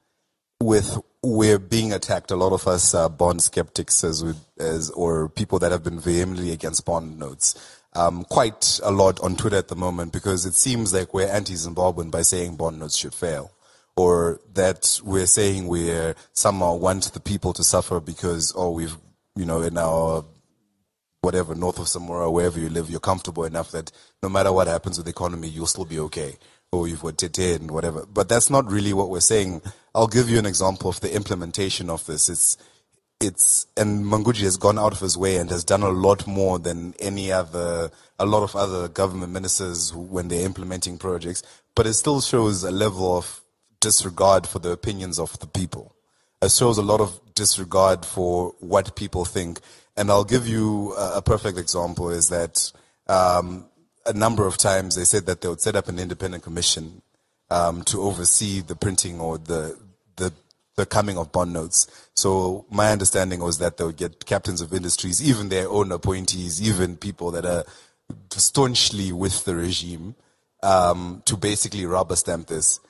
[0.63, 2.31] with we're being attacked.
[2.31, 6.01] A lot of us are bond skeptics, as we, as or people that have been
[6.01, 7.55] vehemently against bond notes.
[7.95, 12.11] Um, quite a lot on Twitter at the moment because it seems like we're anti-Zimbabwean
[12.11, 13.51] by saying bond notes should fail,
[13.97, 15.91] or that we're saying we
[16.33, 18.97] somehow want the people to suffer because oh we've
[19.35, 20.25] you know in our
[21.23, 24.97] whatever, north of Samora, wherever you live, you're comfortable enough that no matter what happens
[24.97, 26.37] with the economy, you'll still be okay.
[26.73, 28.07] Or you've got Tete and whatever.
[28.07, 29.61] But that's not really what we're saying.
[29.95, 32.29] I'll give you an example of the implementation of this.
[32.29, 32.57] It's,
[33.21, 36.59] it's, and Mangudya has gone out of his way and has done a lot more
[36.59, 41.43] than any other, a lot of other government ministers when they're implementing projects.
[41.75, 43.43] But it still shows a level of
[43.81, 45.95] disregard for the opinions of the people
[46.43, 49.61] it shows a lot of disregard for what people think.
[49.97, 52.73] And I'll give you a, perfect example is that
[53.09, 53.67] um,
[54.07, 57.03] a number of times they said that they would set up an independent commission
[57.51, 59.79] um, to oversee the printing or the,
[60.77, 62.09] the coming of bond notes.
[62.15, 66.63] So my understanding was that they would get captains of industries, even their own appointees,
[66.63, 67.65] even people that are
[68.31, 70.15] staunchly with the regime,
[70.63, 72.81] um, to basically rubber stamp this.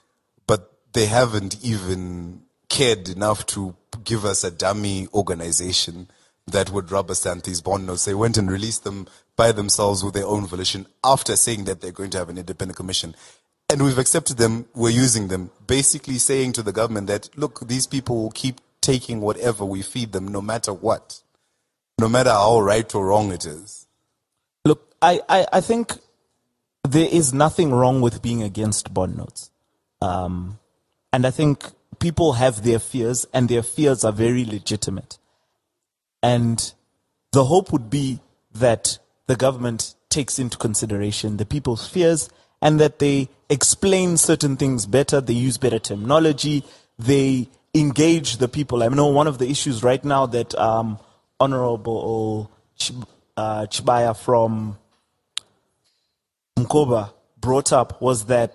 [0.46, 6.08] But they haven't even cared enough to give us a dummy organization
[6.46, 8.04] that would rubber stamp these bond notes.
[8.04, 11.92] They went and released them by themselves with their own volition after saying that they're
[11.92, 13.14] going to have an independent commission.
[13.70, 17.87] And we've accepted them, we're using them, basically saying to the government that, look, these
[17.87, 21.22] people will keep taking whatever we feed them no matter what,
[22.00, 23.87] no matter how right or wrong it is.
[24.64, 25.92] Look, I, I, I think
[26.83, 29.52] there is nothing wrong with being against bond notes.
[30.02, 30.59] Um,
[31.12, 31.64] and I think
[32.00, 35.18] people have their fears, and their fears are very legitimate.
[36.24, 36.72] And
[37.30, 38.18] the hope would be
[38.52, 42.28] that the government takes into consideration the people's fears
[42.62, 46.62] and that they explain certain things better, they use better terminology,
[46.98, 48.82] they engage the people.
[48.82, 50.98] I know one of the issues right now that um,
[51.38, 54.76] Honorable Chib- uh, Chibaya from
[56.58, 58.54] Mkoba brought up was that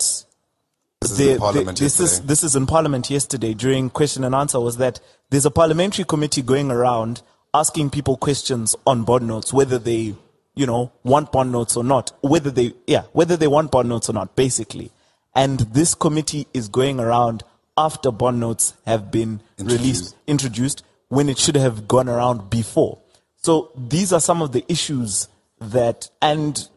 [1.01, 4.23] This is the- in Parliament the- this is this is in Parliament yesterday during question
[4.23, 7.21] and answer was that there's a parliamentary committee going around
[7.53, 10.13] asking people questions on board notes, whether they,
[10.55, 14.09] you know, want bond notes or not, whether they, yeah, whether they want bond notes
[14.09, 14.91] or not, basically.
[15.35, 17.43] And this committee is going around
[17.77, 22.99] after bond notes have been released, introduced, when it should have gone around before.
[23.35, 25.27] So these are some of the issues
[25.59, 26.67] that, and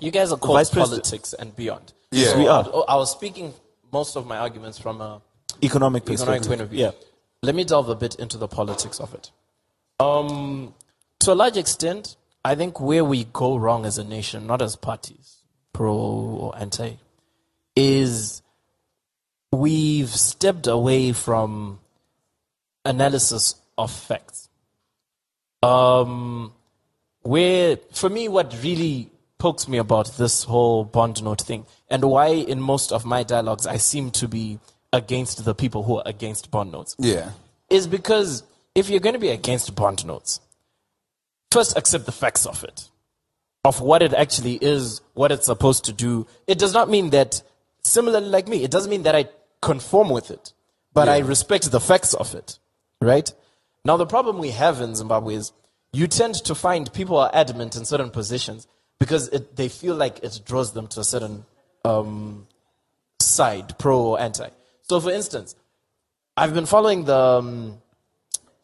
[0.00, 1.92] You guys are called Vice politics and beyond.
[2.10, 2.28] Yeah.
[2.28, 2.64] So We are.
[2.66, 3.54] I, I was speaking
[3.92, 5.22] most of my arguments from a
[5.62, 6.48] economic economic perspective.
[6.48, 6.80] point of view.
[6.80, 6.90] Yeah.
[7.42, 9.30] Let me delve a bit into the politics of it.
[10.00, 10.74] Um,
[11.20, 14.76] to a large extent, I think where we go wrong as a nation, not as
[14.76, 15.38] parties,
[15.72, 16.96] pro or anti,
[17.74, 18.42] is
[19.50, 21.78] we've stepped away from
[22.84, 24.48] analysis of facts.
[25.62, 26.52] Um,
[27.22, 32.26] where, for me, what really pokes me about this whole bond note thing, and why
[32.28, 34.58] in most of my dialogues I seem to be
[34.92, 37.30] against the people who are against bond notes, Yeah.
[37.70, 38.42] is because
[38.74, 40.40] if you're going to be against bond notes,
[41.54, 42.90] first accept the facts of it,
[43.64, 46.26] of what it actually is, what it's supposed to do.
[46.48, 47.42] It does not mean that,
[47.84, 49.28] similarly like me, it doesn't mean that I
[49.62, 50.52] conform with it,
[50.92, 52.58] but I respect the facts of it,
[53.00, 53.32] right?
[53.84, 55.52] Now, the problem we have in Zimbabwe is
[55.92, 58.66] you tend to find people are adamant in certain positions
[58.98, 61.44] because it, they feel like it draws them to a certain
[61.84, 62.48] um,
[63.20, 64.48] side, pro or anti.
[64.82, 65.54] So, for instance,
[66.36, 67.80] I've been following the um,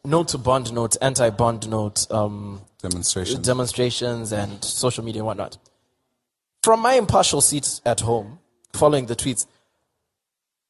[0.03, 3.41] note to bond note, anti bond note um, Demonstration.
[3.41, 5.57] demonstrations and social media and whatnot.
[6.63, 8.39] From my impartial seat at home,
[8.73, 9.45] following the tweets,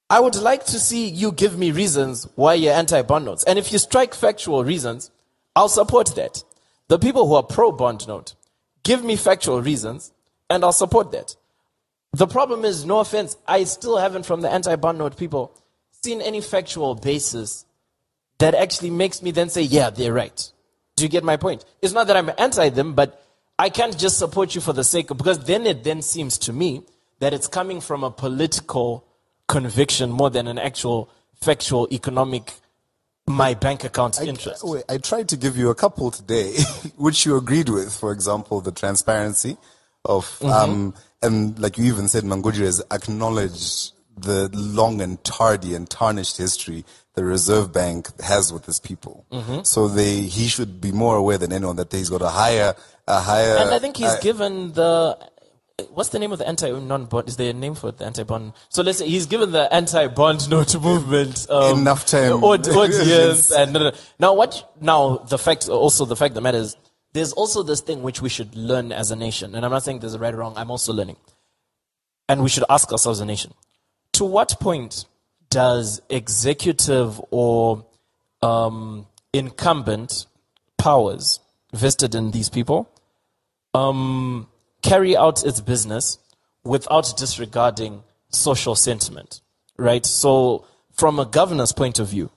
[0.10, 3.44] I would like to see you give me reasons why you're anti bond notes.
[3.46, 5.12] And if you strike factual reasons,
[5.56, 6.44] I'll support that.
[6.88, 8.36] The people who are pro bond note,
[8.84, 10.12] give me factual reasons,
[10.50, 11.36] and I'll support that.
[12.14, 15.58] The problem is, no offense, I still haven't, from the anti bond note people,
[16.04, 17.66] seen any factual basis
[18.42, 20.52] that actually makes me then say, yeah, they're right.
[20.96, 21.64] Do you get my point?
[21.82, 23.24] It's not that I'm anti them, but
[23.58, 26.54] I can't just support you for the sake of, because then it then seems to
[26.54, 26.84] me
[27.20, 29.06] that it's coming from a political
[29.48, 31.10] conviction more than an actual
[31.42, 32.54] factual economic
[33.28, 34.64] my bank account I, interest.
[34.66, 36.56] wait, I tried to give you a couple today,
[36.98, 37.94] which you agreed with.
[37.94, 39.58] For example, the transparency
[40.04, 40.50] of, Mm-hmm.
[40.52, 46.38] um, and like you even said, Mangudya has acknowledged the long and tardy and tarnished
[46.38, 46.84] history
[47.14, 49.26] the Reserve Bank has with his people.
[49.32, 49.64] Mm-hmm.
[49.64, 52.76] So they, he should be more aware than anyone that he's got a higher,
[53.08, 53.58] a higher.
[53.58, 55.18] and I think he's uh, given the
[55.90, 57.28] what's the name of the anti non bond?
[57.28, 58.54] Is there a name for it, the anti bond?
[58.70, 62.32] So let's say he's given the anti bond note movement um, Enough time.
[62.44, 63.96] aud- audience and no, no, no.
[64.20, 64.74] now what?
[64.80, 66.76] Now the fact also the fact that matters.
[67.14, 70.00] There's also this thing which we should learn as a nation, and I'm not saying
[70.00, 70.54] there's a right or wrong.
[70.56, 71.18] I'm also learning,
[72.30, 73.54] and we should ask ourselves as a nation:
[74.14, 75.06] to what point
[75.52, 77.86] does executive or
[78.42, 80.26] um, incumbent
[80.78, 81.40] powers
[81.74, 82.90] vested in these people
[83.74, 84.48] um,
[84.82, 86.18] carry out its business
[86.64, 89.42] without disregarding social sentiment,
[89.78, 90.06] right?
[90.06, 92.32] So, from a governor's point of view,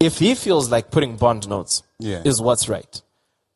[0.00, 2.22] if he feels like putting bond notes Yeah.
[2.24, 3.00] is what's right,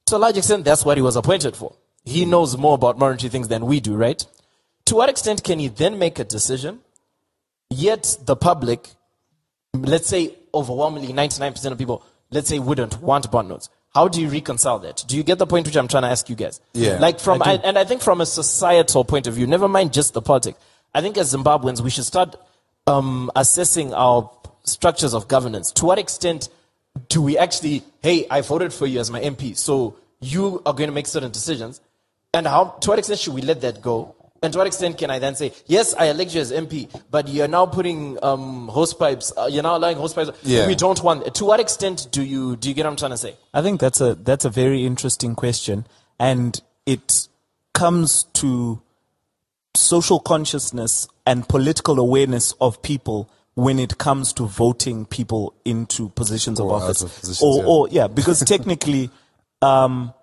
[0.07, 1.75] to a large extent, that's what he was appointed for.
[2.05, 4.25] He knows more about monetary things than we do, right?
[4.87, 6.81] To what extent can he then make a decision,
[7.71, 8.89] yet the public,
[9.75, 13.69] let's say overwhelmingly 99% of people, let's say wouldn't want bond notes?
[13.95, 15.05] How do you reconcile that?
[15.07, 16.61] Do you get the point which I'm trying to ask you guys?
[16.75, 19.93] Yeah, Like from, I and I think from a societal point of view, never mind
[19.93, 20.59] just the politics.
[20.95, 22.37] I think as Zimbabweans, we should start
[22.87, 24.31] um, assessing our
[24.64, 25.73] structures of governance.
[25.73, 26.49] To what extent
[27.09, 30.89] do we actually, hey, I voted for you as my MP, so you are going
[30.89, 31.81] to make certain decisions?
[32.35, 34.14] And how, to what extent should we let that go?
[34.43, 37.28] And to what extent can I then say, yes, I elect you as MP, but
[37.28, 40.30] you're now putting um, hose pipes, uh, you're now allowing hose pipes.
[40.43, 40.66] Yeah.
[40.66, 41.34] We don't want.
[41.34, 43.36] To what extent do you do you get what I'm trying to say?
[43.53, 45.86] I think that's a that's a very interesting question,
[46.20, 47.28] and it
[47.74, 48.80] comes to
[49.74, 56.61] social consciousness and political awareness of people when it comes to voting people into positions
[56.61, 57.68] of Or out office, of positions, or, yeah.
[57.68, 59.11] or yeah, because technically,
[59.62, 60.14] um,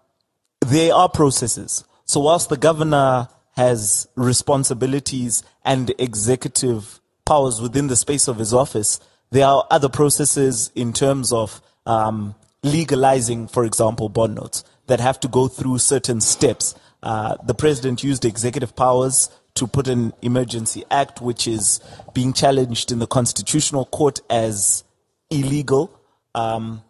[0.61, 1.83] there are processes.
[2.05, 8.99] So whilst the governor has responsibilities and executive powers within the space of his office,
[9.31, 15.19] there are other processes in terms of um, legalizing, for example, bond notes that have
[15.19, 16.75] to go through certain steps.
[17.01, 21.79] Uh, the president used executive powers to put an emergency act, which is
[22.13, 24.83] being challenged in the constitutional court as
[25.31, 25.97] illegal.
[26.33, 26.83] Um,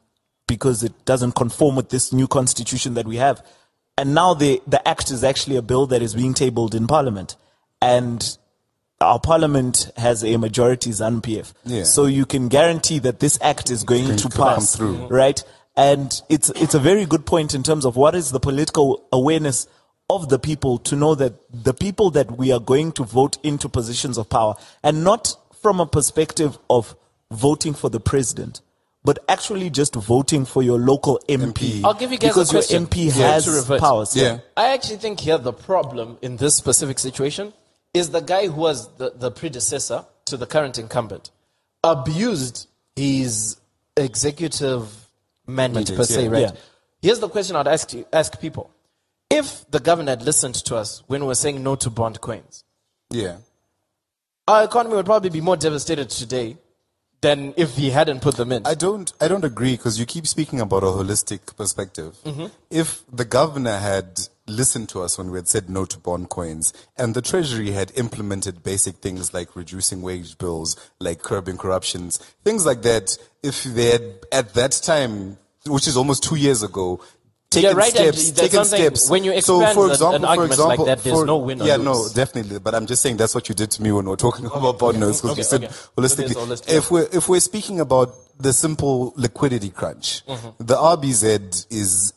[0.47, 3.45] because it doesn't conform with this new constitution that we have.
[3.98, 7.36] And now the, the act is actually a bill that is being tabled in parliament.
[7.82, 8.38] And
[9.00, 11.54] our parliament has a majority ZANU PF.
[11.64, 11.84] Yeah.
[11.84, 14.76] So you can guarantee that this act is going to pass.
[14.76, 15.08] through.
[15.08, 15.43] Right?
[15.78, 19.68] And it's, it's a very good point in terms of what is the political awareness
[20.10, 23.68] of the people to know that the people that we are going to vote into
[23.68, 26.96] positions of power and not from a perspective of
[27.32, 28.62] voting for the president,
[29.06, 31.84] but actually just voting for your local MP.
[31.84, 32.82] I'll give you guys because a question.
[32.82, 33.80] your MP Yeah, has to revert.
[33.80, 34.16] powers.
[34.16, 34.39] Yeah.
[34.58, 37.53] I actually think here the problem in this specific situation
[37.93, 41.30] is the guy who was the, the predecessor to the current incumbent
[41.84, 43.58] abused his
[43.95, 45.08] executive
[45.47, 46.30] mandate, Mandate, per se, yeah.
[46.30, 46.41] right?
[46.41, 46.51] Yeah.
[47.01, 48.72] Here's the question I'd ask you, ask people.
[49.30, 52.64] If the governor had listened to us when we were saying no to bond coins,
[53.12, 53.38] Yeah.
[54.47, 56.58] our economy would probably be more devastated today
[57.26, 58.61] than if he hadn't put them in.
[58.67, 62.17] I don't, I don't agree because you keep speaking about a holistic perspective.
[62.23, 62.47] Mm-hmm.
[62.69, 66.71] If the governor had listened to us when we had said no to bond coins
[66.95, 72.63] and the treasury had implemented basic things like reducing wage bills, like curbing corruptions, things
[72.63, 77.01] like that, if they had at that time, which is almost two years ago,
[77.56, 79.10] taken right, and steps, taken steps.
[79.10, 81.38] when you so expand for an- example, an for argument like that, there's for- no
[81.38, 81.86] win Yeah, lose.
[81.86, 82.60] no, definitely.
[82.60, 84.78] But I'm just saying that's what you did to me when we we're talking about
[84.80, 85.74] bond notes because Okay, okay.
[85.74, 86.36] So holistically.
[86.36, 90.66] holistic- If we're if we're speaking about the simple liquidity crunch, Mm-hmm.
[90.66, 92.14] the RBZ is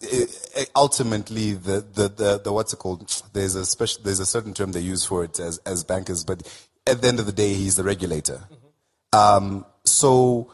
[0.57, 3.01] uh, ultimately the, the, the, the what's it called?
[3.33, 6.43] There's a special there's a certain term they use for it as as bankers, but
[6.87, 8.41] at the end of the day, he's the regulator.
[9.13, 10.53] Um, so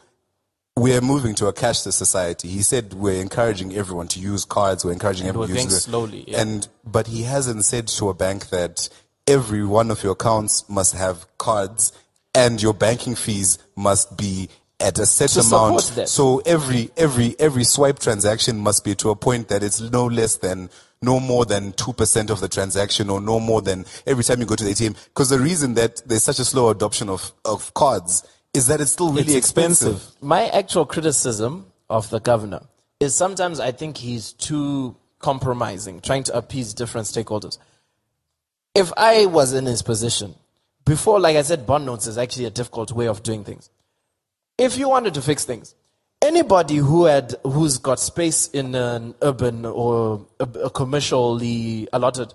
[0.77, 2.49] we're moving to a cashless society.
[2.49, 4.83] He said we're encouraging everyone to use cards.
[4.83, 6.41] We're encouraging everyone we're to use slowly, yeah.
[6.41, 8.89] And but he hasn't said to a bank that
[9.25, 11.93] every one of your accounts must have cards
[12.33, 14.49] and your banking fees must be
[14.79, 15.81] at a set amount.
[15.81, 20.35] So every every every swipe transaction must be to a point that it's no less
[20.37, 20.69] than
[21.01, 24.55] no more than 2% of the transaction or no more than every time you go
[24.55, 24.95] to the ATM.
[25.09, 28.91] Because the reason that there's such a slow adoption of, of cards is that it's
[28.91, 30.03] still really It's expensive.
[30.21, 32.61] My actual criticism of the governor
[32.99, 37.57] is sometimes I think he's too compromising, trying to appease different stakeholders.
[38.73, 40.35] If I was in his position,
[40.85, 43.69] before, like I said, bond notes is actually a difficult way of doing things.
[44.57, 45.75] If you wanted to fix things,
[46.21, 52.33] anybody who had who's got space in an urban or a, a commercially allotted,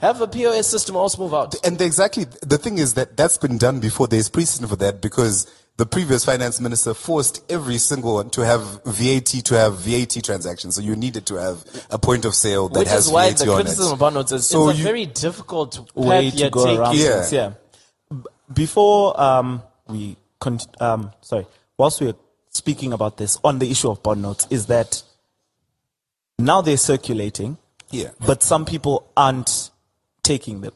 [0.00, 1.54] have a POS system, also move out.
[1.66, 4.06] And exactly, the thing is that that's been done before.
[4.06, 5.46] There's precedent for that because
[5.76, 10.76] the previous finance minister forced every single one to have VAT to have VAT transactions.
[10.76, 13.38] So you needed to have a point of sale that Which has is why VAT
[13.44, 14.02] the on criticism it.
[14.02, 17.20] of notes is So it's a you- very difficult way to you're go around Yeah.
[17.20, 17.32] things.
[17.32, 17.52] Yeah.
[18.10, 18.16] B-
[18.52, 21.46] Before um, we con- um, sorry,
[21.76, 22.14] whilst we're
[22.50, 25.02] speaking about this on the issue of bond notes, is that
[26.38, 27.58] now they're circulating,
[27.90, 28.10] Yeah.
[28.26, 29.70] but some people aren't
[30.22, 30.72] taking them.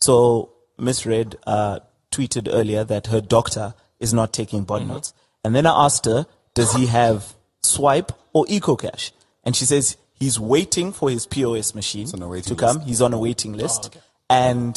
[0.00, 5.54] So Miss Red uh, tweeted earlier that her doctor is not taking bond notes, and
[5.54, 9.12] then I asked her, "Does he have Swipe or EcoCash?"
[9.44, 12.76] And she says he's waiting for his POS machine to come.
[12.76, 12.88] list.
[12.88, 13.96] He's on a waiting list,
[14.30, 14.76] and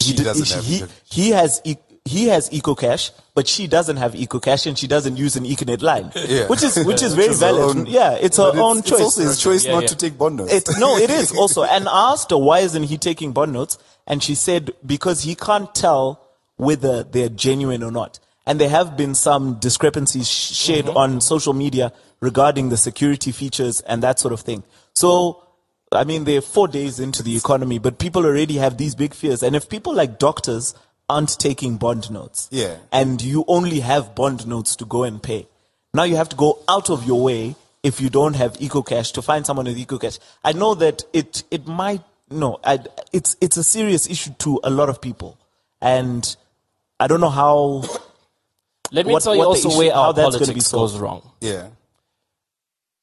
[0.00, 1.76] She d- doesn't have he, he has e-
[2.08, 6.10] he has EcoCash, but she doesn't have EcoCash, and she doesn't use an Econet line,
[6.14, 6.46] Yeah.
[6.52, 7.76] which is which is very valid.
[7.76, 9.00] own- yeah, it's her but it's, own it's choice.
[9.00, 9.88] also his choice Yeah, not yeah.
[9.88, 10.52] to take bond notes.
[10.52, 11.62] It, no, it is also.
[11.64, 15.34] And I asked her why isn't he taking bond notes, and she said because he
[15.34, 18.18] can't tell whether they're genuine or not.
[18.46, 20.96] And there have been some discrepancies shared Mm-hmm.
[20.96, 24.62] on social media regarding the security features and that sort of thing.
[24.94, 25.42] So,
[25.92, 29.42] I mean, they're four days into the economy, but people already have these big fears.
[29.42, 30.74] And if people like doctors
[31.08, 32.76] aren't taking bond notes, Yeah.
[32.92, 35.48] and you only have bond notes to go and pay.
[35.94, 39.22] Now you have to go out of your way if you don't have EcoCash to
[39.22, 40.18] find someone with EcoCash.
[40.44, 42.80] I know that it it might no, I,
[43.12, 45.38] it's it's a serious issue to a lot of people,
[45.80, 46.36] and
[47.00, 47.84] I don't know how.
[48.92, 50.98] Let me What- tell you what also issue- where our that's gonna be politics goes
[50.98, 51.22] wrong.
[51.40, 51.68] yeah.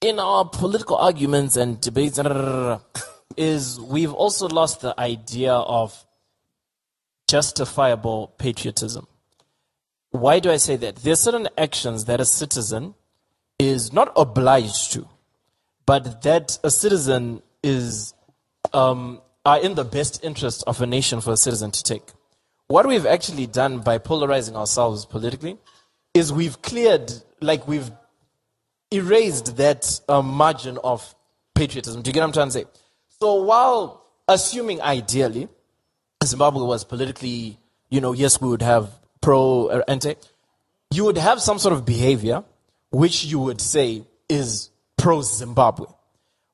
[0.02, 2.20] In our political arguments and debates,
[3.38, 6.05] is we've also lost the idea of
[7.28, 9.08] justifiable patriotism.
[10.12, 10.98] Why do I say that?
[10.98, 12.96] There are certain actions that a citizen
[13.60, 15.08] is not obliged to,
[15.86, 18.14] but that a citizen is
[18.74, 22.04] um, are in the best interest of a nation for a citizen to take.
[22.68, 25.58] What we've actually done by polarizing ourselves politically
[26.14, 27.12] is we've cleared,
[27.42, 27.92] like we've
[28.92, 31.14] erased that uh, margin of
[31.54, 32.02] patriotism.
[32.02, 32.66] Do you get what I'm trying to say?
[33.20, 35.48] So while assuming ideally
[36.26, 37.58] Zimbabwe was politically,
[37.90, 38.90] you know, yes, we would have
[39.22, 40.16] pro uh, anti,
[40.92, 42.44] you would have some sort of behavior
[42.92, 45.88] which you would say is pro Zimbabwe.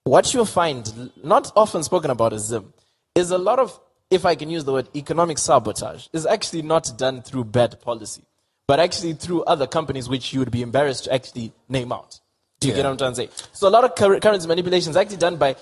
[0.03, 2.74] What you'll find, not often spoken about as Zim,
[3.13, 6.91] is a lot of, if I can use the word economic sabotage, is actually not
[6.97, 8.24] done through bad policy,
[8.67, 12.19] but actually through other companies which you would be embarrassed to actually name out.
[12.59, 13.30] Do you get what I'm trying to say?
[13.53, 15.55] So a lot of currency manipulation is actually done by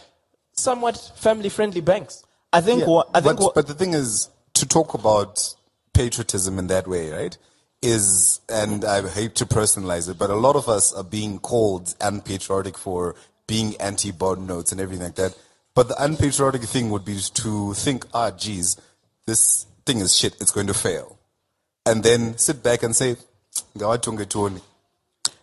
[0.53, 2.23] somewhat family-friendly banks.
[2.51, 2.81] I think.
[2.81, 3.37] Yeah, what, I think.
[3.37, 5.53] but, what, but the thing is, to talk about
[5.93, 7.37] patriotism in that way, right,
[7.81, 11.95] is, and I hate to personalize it, but a lot of us are being called
[12.01, 13.15] unpatriotic for
[13.47, 15.37] being anti bond notes and everything like that.
[15.75, 18.77] But the unpatriotic thing would be to think, ah, geez,
[19.25, 21.17] this thing is shit, it's going to fail.
[21.85, 23.15] And then sit back and say,
[23.77, 24.61] "Ngawathungetoni."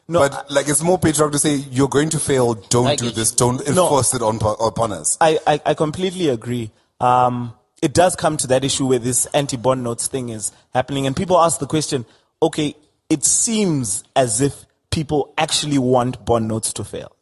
[0.09, 2.55] no, but like it's more patriotic to say you're going to fail.
[2.55, 3.33] Don't I do this.
[3.33, 5.17] Don't enforce it on upon us.
[5.21, 6.71] I, I, I completely agree.
[7.01, 11.16] Um, it does come to that issue where this anti-bond notes thing is happening, and
[11.16, 12.07] people ask the question:
[12.42, 12.74] Okay,
[13.11, 17.12] it seems as if people actually want bond notes to fail.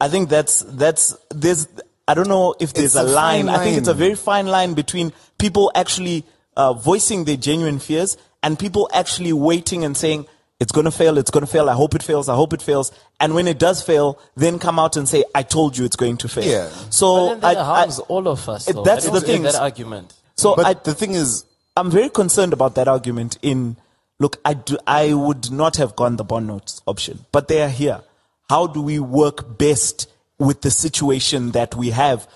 [0.00, 1.68] I think that's that's there's
[2.06, 3.46] I don't know if there's a, a line.
[3.46, 6.24] fine I think it's a very fine line between people actually
[6.56, 10.26] uh, voicing their genuine fears and people actually waiting and saying
[10.60, 11.70] it's going to fail, it's going to fail.
[11.70, 12.28] I hope it fails.
[12.28, 12.90] I hope it fails.
[13.20, 16.16] And when it does fail, then come out and say, "I told you it's going
[16.18, 16.68] to fail." Yeah.
[16.90, 18.68] So But then that I, I, harms all of us.
[18.68, 18.82] it- Though.
[18.82, 19.42] that's I the thing.
[19.42, 20.14] That argument.
[20.36, 21.44] so But I, the thing is,
[21.76, 23.38] I'm very concerned about that argument.
[23.42, 23.76] In
[24.18, 27.68] look, I do, I would not have gone the bond notes option, but they are
[27.68, 28.00] here.
[28.48, 32.26] How do we work best with the situation that we have?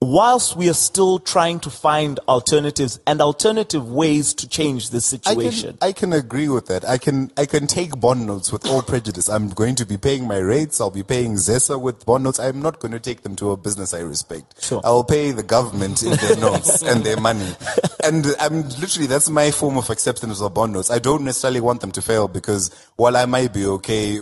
[0.00, 5.00] Whilst we are still trying to find alternatives and alternative ways to change the I
[5.00, 5.76] situation.
[5.76, 6.84] can, I can agree with that.
[6.88, 9.28] I can, I can take bond notes with all prejudice.
[9.28, 10.80] I'm going to be paying my rates.
[10.80, 12.38] I'll be paying ZESA with bond notes.
[12.38, 14.62] I'm not going to take them to a business I respect.
[14.62, 14.80] Sure.
[14.84, 17.56] I will pay the government in their notes and their money.
[18.04, 20.92] And I'm literally, that's my form of acceptance of bond notes.
[20.92, 24.20] I don't necessarily want them to fail because while I might be okay,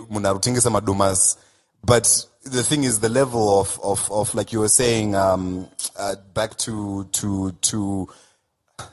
[1.87, 5.69] but the thing is the level of, of, of like you were saying, um,
[5.99, 8.09] uh, back to, to, to,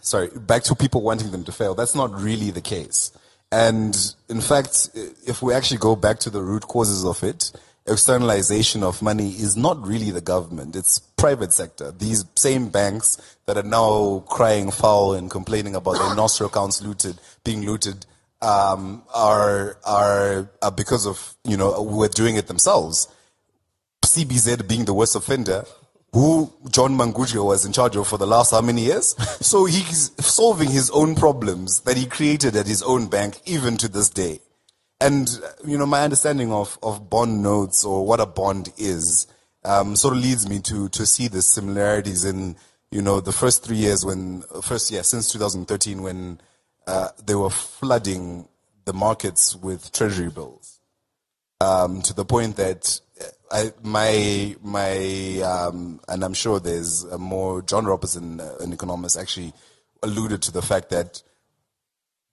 [0.01, 1.76] sorry, back to people wanting them to fail.
[1.76, 3.12] That's not really the case.
[3.51, 3.95] And
[4.30, 4.89] in fact,
[5.28, 7.51] if we actually go back to the root causes of it,
[7.86, 10.76] externalization of money is not really the government.
[10.76, 11.91] It's private sector.
[11.91, 17.20] These same banks that are now crying foul and complaining about their nostro accounts looted,
[17.43, 18.06] being looted,
[18.41, 23.08] um, are, are, are because of, you know, we're doing it themselves.
[24.04, 25.66] CBZ being the worst offender,
[26.12, 29.16] who John Mangudya was in charge of for the last how many years?
[29.45, 33.88] so he's solving his own problems that he created at his own bank, even to
[33.88, 34.39] this day.
[35.01, 39.28] And, uh, you know, my understanding of, of bond notes or what a bond is,
[39.66, 42.56] um, sort of leads me to, to see the similarities in,
[42.91, 46.39] you know, the first three years when, first year, since 2013, when,
[46.86, 48.47] uh, they were flooding
[48.86, 50.80] the markets with treasury bills
[51.62, 52.99] um, to the point that
[53.51, 59.17] I, my my um, and I'm sure there's a more John Robertson, uh, an economist,
[59.17, 59.53] actually
[60.01, 61.21] alluded to the fact that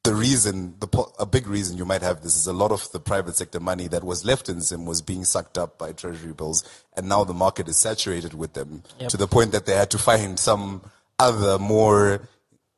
[0.02, 0.88] the reason, the
[1.18, 3.86] a big reason you might have this is a lot of the private sector money
[3.88, 6.64] that was left in Zim was being sucked up by treasury bills,
[6.96, 9.98] and now the market is saturated with them to the point that they had to
[9.98, 10.80] find some
[11.18, 12.28] other more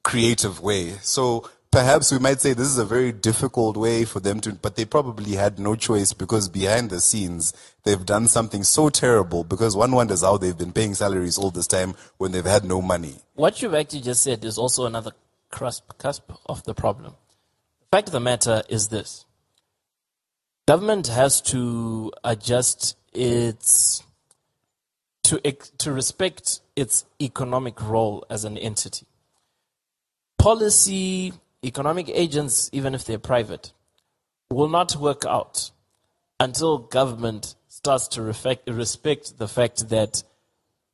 [0.02, 0.94] creative way.
[1.02, 4.76] So perhaps we might say this is a very difficult way for them to, but
[4.76, 7.52] they probably had no choice because behind the scenes
[7.82, 11.66] they've done something so terrible because one wonders how they've been paying salaries all this
[11.66, 13.16] time when they've had no money.
[13.34, 15.12] What you've actually just said is also another
[15.50, 17.14] cusp, cusp of the problem.
[17.90, 19.24] The fact of the matter is this
[20.68, 24.02] government has to adjust its
[25.24, 25.40] to
[25.78, 29.06] to respect its economic role as an entity.
[30.38, 31.32] Policy,
[31.64, 33.72] economic agents, even if they're private,
[34.50, 35.70] will not work out
[36.40, 40.22] until government starts to reflect, respect the fact that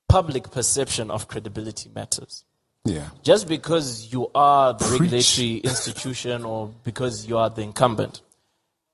[0.08, 2.44] public perception of credibility matters
[2.84, 3.10] Yeah.
[3.22, 8.22] just because you are the regulatory institution or because you are the incumbent.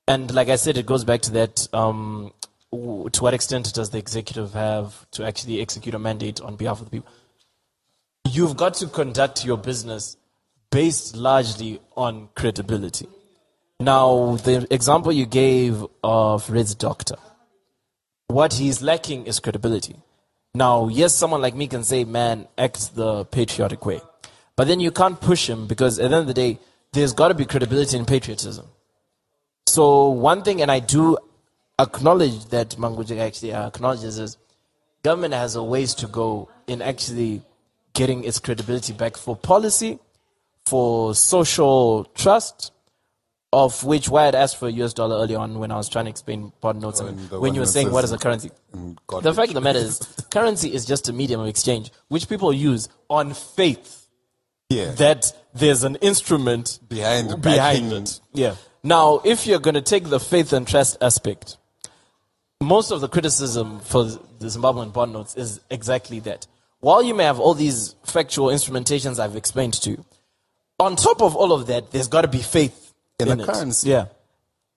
[0.09, 2.33] And like I said, it goes back to that um,
[2.72, 6.87] to what extent does the executive have to actually execute a mandate on behalf of
[6.87, 7.09] the people?
[8.29, 10.16] You've got to conduct your business
[10.75, 13.07] based largely on credibility.
[13.79, 17.14] Now, the example you gave of Red's doctor,
[18.27, 19.95] what he's lacking is credibility.
[20.53, 24.01] Now, yes, someone like me can say, man, act the patriotic way.
[24.57, 26.59] But then you can't push him because at the end of the day,
[26.93, 28.66] there's got to be credibility in patriotism.
[29.66, 31.16] So, one thing, and I do
[31.79, 34.39] acknowledge that Mangudya actually acknowledges is
[35.05, 37.43] government has a ways to go in actually
[37.93, 40.01] getting its credibility back for policy,
[40.67, 42.73] for social trust,
[43.53, 46.07] of which why I'd asked for a US dollar early on when I was trying
[46.07, 48.51] to explain bond notes and and when you were saying what is a currency.
[48.73, 49.99] The fact of the matter is,
[50.31, 54.07] currency is just a medium of exchange, which people use on faith
[54.71, 54.93] Yeah.
[54.93, 58.21] that there's an instrument Behind- behind it.
[58.33, 58.57] Yeah.
[58.83, 61.57] Now, if you're going to take the faith and trust aspect,
[62.61, 66.47] most of the criticism for the Zimbabwean bond notes is exactly that.
[66.81, 70.05] While you may have all these factual instrumentations I've explained to you,
[70.85, 73.47] on top of all of that, there's got to be faith in in a it.
[73.47, 73.91] currency.
[73.91, 74.07] Yeah.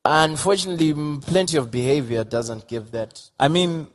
[0.05, 3.29] Unfortunately, plenty of behavior doesn't give that.
[3.39, 3.87] I mean,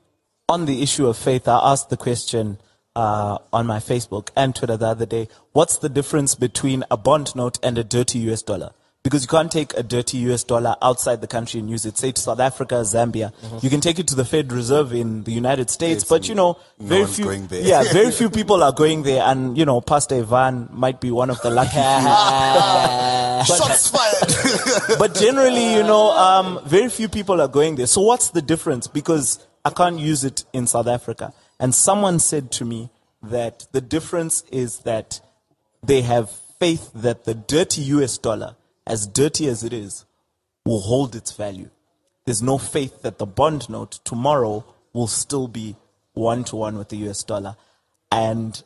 [0.49, 2.59] on the issue of faith, I asked the question
[2.95, 7.35] uh, on my Facebook and Twitter the other day what's the difference between a bond
[7.35, 8.73] note and a dirty US dollar?
[9.03, 12.13] Because you can't take a dirty US dollar outside the country and use it, say
[12.13, 13.33] to South Africa, Zambia.
[13.61, 16.37] You can take it to the Fed Reserve in the United States, States but you
[16.37, 17.63] know, no very few, going there.
[17.63, 21.31] yeah, very few people are going there, and you know, Pastor Evan might be one
[21.31, 21.83] of the lucky few.
[23.57, 24.99] Shots fired.
[24.99, 27.89] but generally, you know, um, very few people are going there.
[27.89, 28.87] So what's the difference?
[28.87, 31.33] Because I can't use it in South Africa.
[31.59, 32.91] And someone said to me
[33.23, 35.21] that the difference is that
[35.83, 38.57] they have faith that the dirty US dollar,
[38.87, 40.05] as dirty as it is,
[40.65, 41.71] will hold its value.
[42.25, 45.77] There's no faith that the bond note tomorrow will still be
[46.15, 47.57] one to one with the US dollar.
[48.11, 48.63] And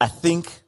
[0.00, 0.62] I think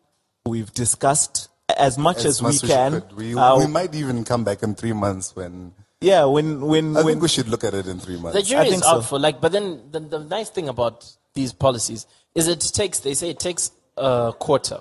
[0.46, 3.02] we've discussed as much as, much we can.
[3.14, 5.72] We, uh, we might even come back in three months when.
[6.00, 8.32] yeah, when when I when think we should look at it in three months.
[8.32, 8.48] The months.
[8.48, 9.08] jury think is out so.
[9.08, 11.04] for like, but then the, the nice thing about
[11.34, 14.80] these policies is it takes, they say it takes a quarter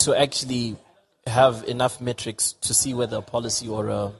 [0.00, 0.76] to actually
[1.26, 4.12] have enough metrics to see whether a policy or a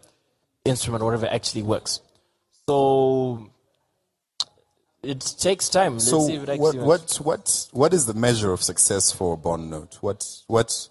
[0.65, 2.01] instrument or whatever actually works.
[2.67, 3.51] So
[5.03, 5.95] it takes time.
[5.95, 9.35] Let's So see if it what, what, what, what is the measure of success for
[9.35, 9.99] a bond note?
[10.01, 10.89] What, what,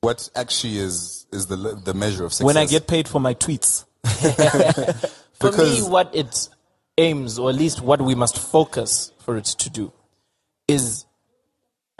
[0.00, 2.46] what actually is, is the, the measure of success?
[2.46, 3.84] When I get paid for my tweets.
[5.38, 6.48] For me, what it
[6.96, 9.92] aims, or at least what we must focus for it to do,
[10.66, 11.04] is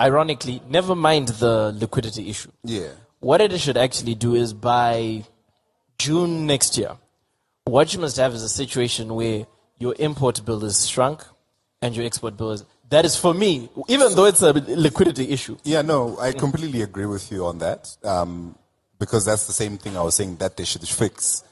[0.01, 2.51] ironically, never mind the liquidity issue.
[2.65, 2.93] Yeah.
[3.27, 5.25] What it should actually do is by
[5.99, 6.93] June next year,
[7.65, 9.49] what you must have is a situation where
[9.81, 11.25] your import bill is shrunk
[11.83, 12.65] and your export bill is.
[12.89, 15.57] That is for me, even though it's a liquidity issue.
[15.65, 17.97] Yeah, no, I completely agree with you on that.
[18.05, 18.55] Um,
[19.01, 21.43] because that's the same thing I was saying that they should fix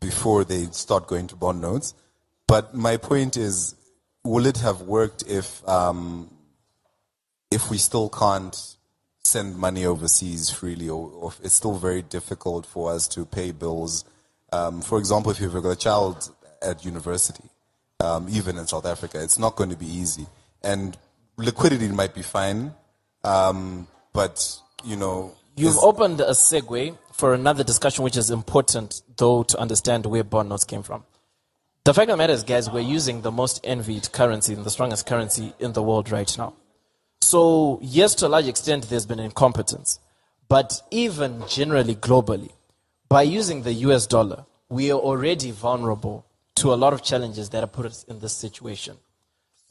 [0.00, 1.94] before they start going to bond notes.
[2.48, 3.76] But my point is,
[4.24, 6.28] will it have worked if um,
[7.52, 8.74] if we still can't
[9.24, 14.04] send money overseas freely, or, or it's still very difficult for us to pay bills?
[14.52, 17.44] Um, for example, if you've got a child at university,
[18.00, 20.26] um, even in South Africa, it's not going to be easy.
[20.62, 20.96] And
[21.36, 22.74] liquidity might be fine,
[23.24, 29.42] um, but you know, You've opened a segue for another discussion, which is important, though,
[29.42, 31.02] to understand where bond notes came from.
[31.82, 34.70] The fact of the matter is, guys, we're using the most envied currency and the
[34.70, 36.54] strongest currency in the world right now.
[37.20, 39.98] So, yes, to a large extent, there's been incompetence.
[40.48, 42.50] But even generally, globally,
[43.08, 46.24] by using the US dollar, we are already vulnerable
[46.56, 48.96] to a lot of challenges that have put us in this situation.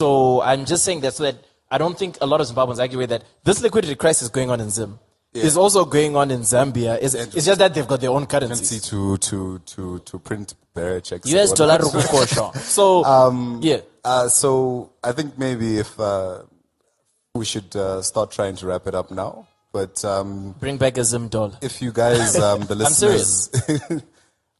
[0.00, 1.36] So I'm just saying that so that
[1.70, 4.60] I don't think a lot of Zimbabweans argue with that this liquidity crisis going on
[4.60, 4.98] in Zim
[5.34, 6.98] is also going on in Zambia.
[7.02, 8.80] It's, it's just that they've got their own currency.
[8.80, 11.30] to to to to print their checks.
[11.32, 11.78] US dollar.
[12.62, 13.04] So
[13.60, 16.42] yeah, Uh, so I think maybe if uh,
[17.38, 19.46] we should uh, start trying to wrap it up now.
[19.72, 21.52] But um, bring back a Zim doll.
[21.62, 23.48] if you guys, um, the listeners,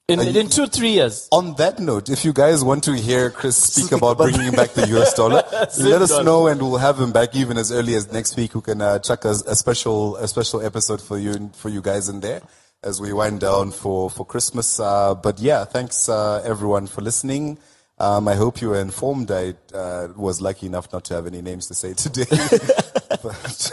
[0.08, 1.28] In, in two, three years.
[1.32, 4.86] on that note, if you guys want to hear Chris speak about bringing back the
[4.98, 6.24] US dollar, let us dollar.
[6.24, 8.52] know and we'll have him back even as early as next week.
[8.52, 12.08] Who can uh, chuck us a special a special episode for you for you guys
[12.08, 12.40] in there
[12.84, 14.78] as we wind down for for Christmas.
[14.78, 17.58] Uh, but yeah, thanks uh, everyone for listening.
[18.00, 19.30] Um, I hope you were informed.
[19.30, 22.26] I uh, was lucky enough not to have any names to say today.
[23.22, 23.72] but,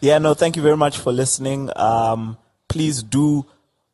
[0.00, 1.70] Yeah, no, thank you very much for listening.
[1.74, 2.38] Um,
[2.68, 3.46] please do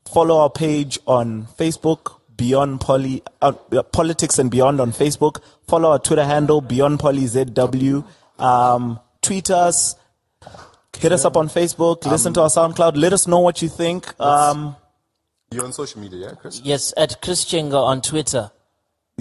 [0.07, 5.41] follow our page on Facebook, Beyond Poly, uh, uh, Politics and Beyond on Facebook.
[5.67, 8.05] Follow our Twitter handle, Beyond Poly ZW.
[8.39, 9.97] Um, tweet us,
[10.99, 12.97] hit us up on Facebook, listen to our SoundCloud.
[12.97, 14.21] Let us know what you think.
[14.21, 14.77] Um,
[15.51, 16.61] you're on social media, yeah, Chris?
[16.63, 18.51] Yes, at Chris Chenga on Twitter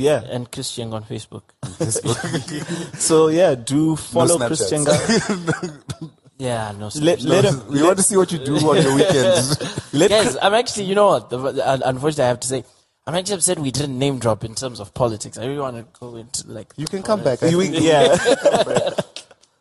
[0.01, 0.23] yeah.
[0.29, 1.43] and Chris Chenga on Facebook.
[2.99, 5.19] So yeah, do follow Chris Snapchats.
[5.99, 6.11] Chenga.
[6.41, 6.89] Yeah, no.
[6.95, 7.67] Let, let him.
[7.67, 9.93] we want to see what you do on your weekends.
[9.93, 11.29] Let Guys, I'm actually, you know what?
[11.29, 12.63] The, uh, unfortunately, I have to say,
[13.05, 15.37] I'm actually upset we didn't name drop in terms of politics.
[15.37, 16.73] I really want to go into like.
[16.77, 17.43] You can come back.
[17.43, 18.17] You, we, yeah.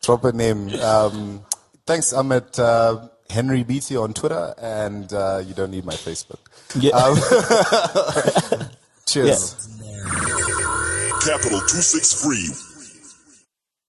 [0.03, 0.71] Drop a name.
[0.81, 1.45] Um,
[1.85, 2.13] thanks.
[2.13, 6.41] I'm at uh, Henry Beatty on Twitter, and uh, you don't need my Facebook.
[6.77, 7.15] yeah.
[9.07, 9.80] Cheers.
[11.21, 12.70] Capital 263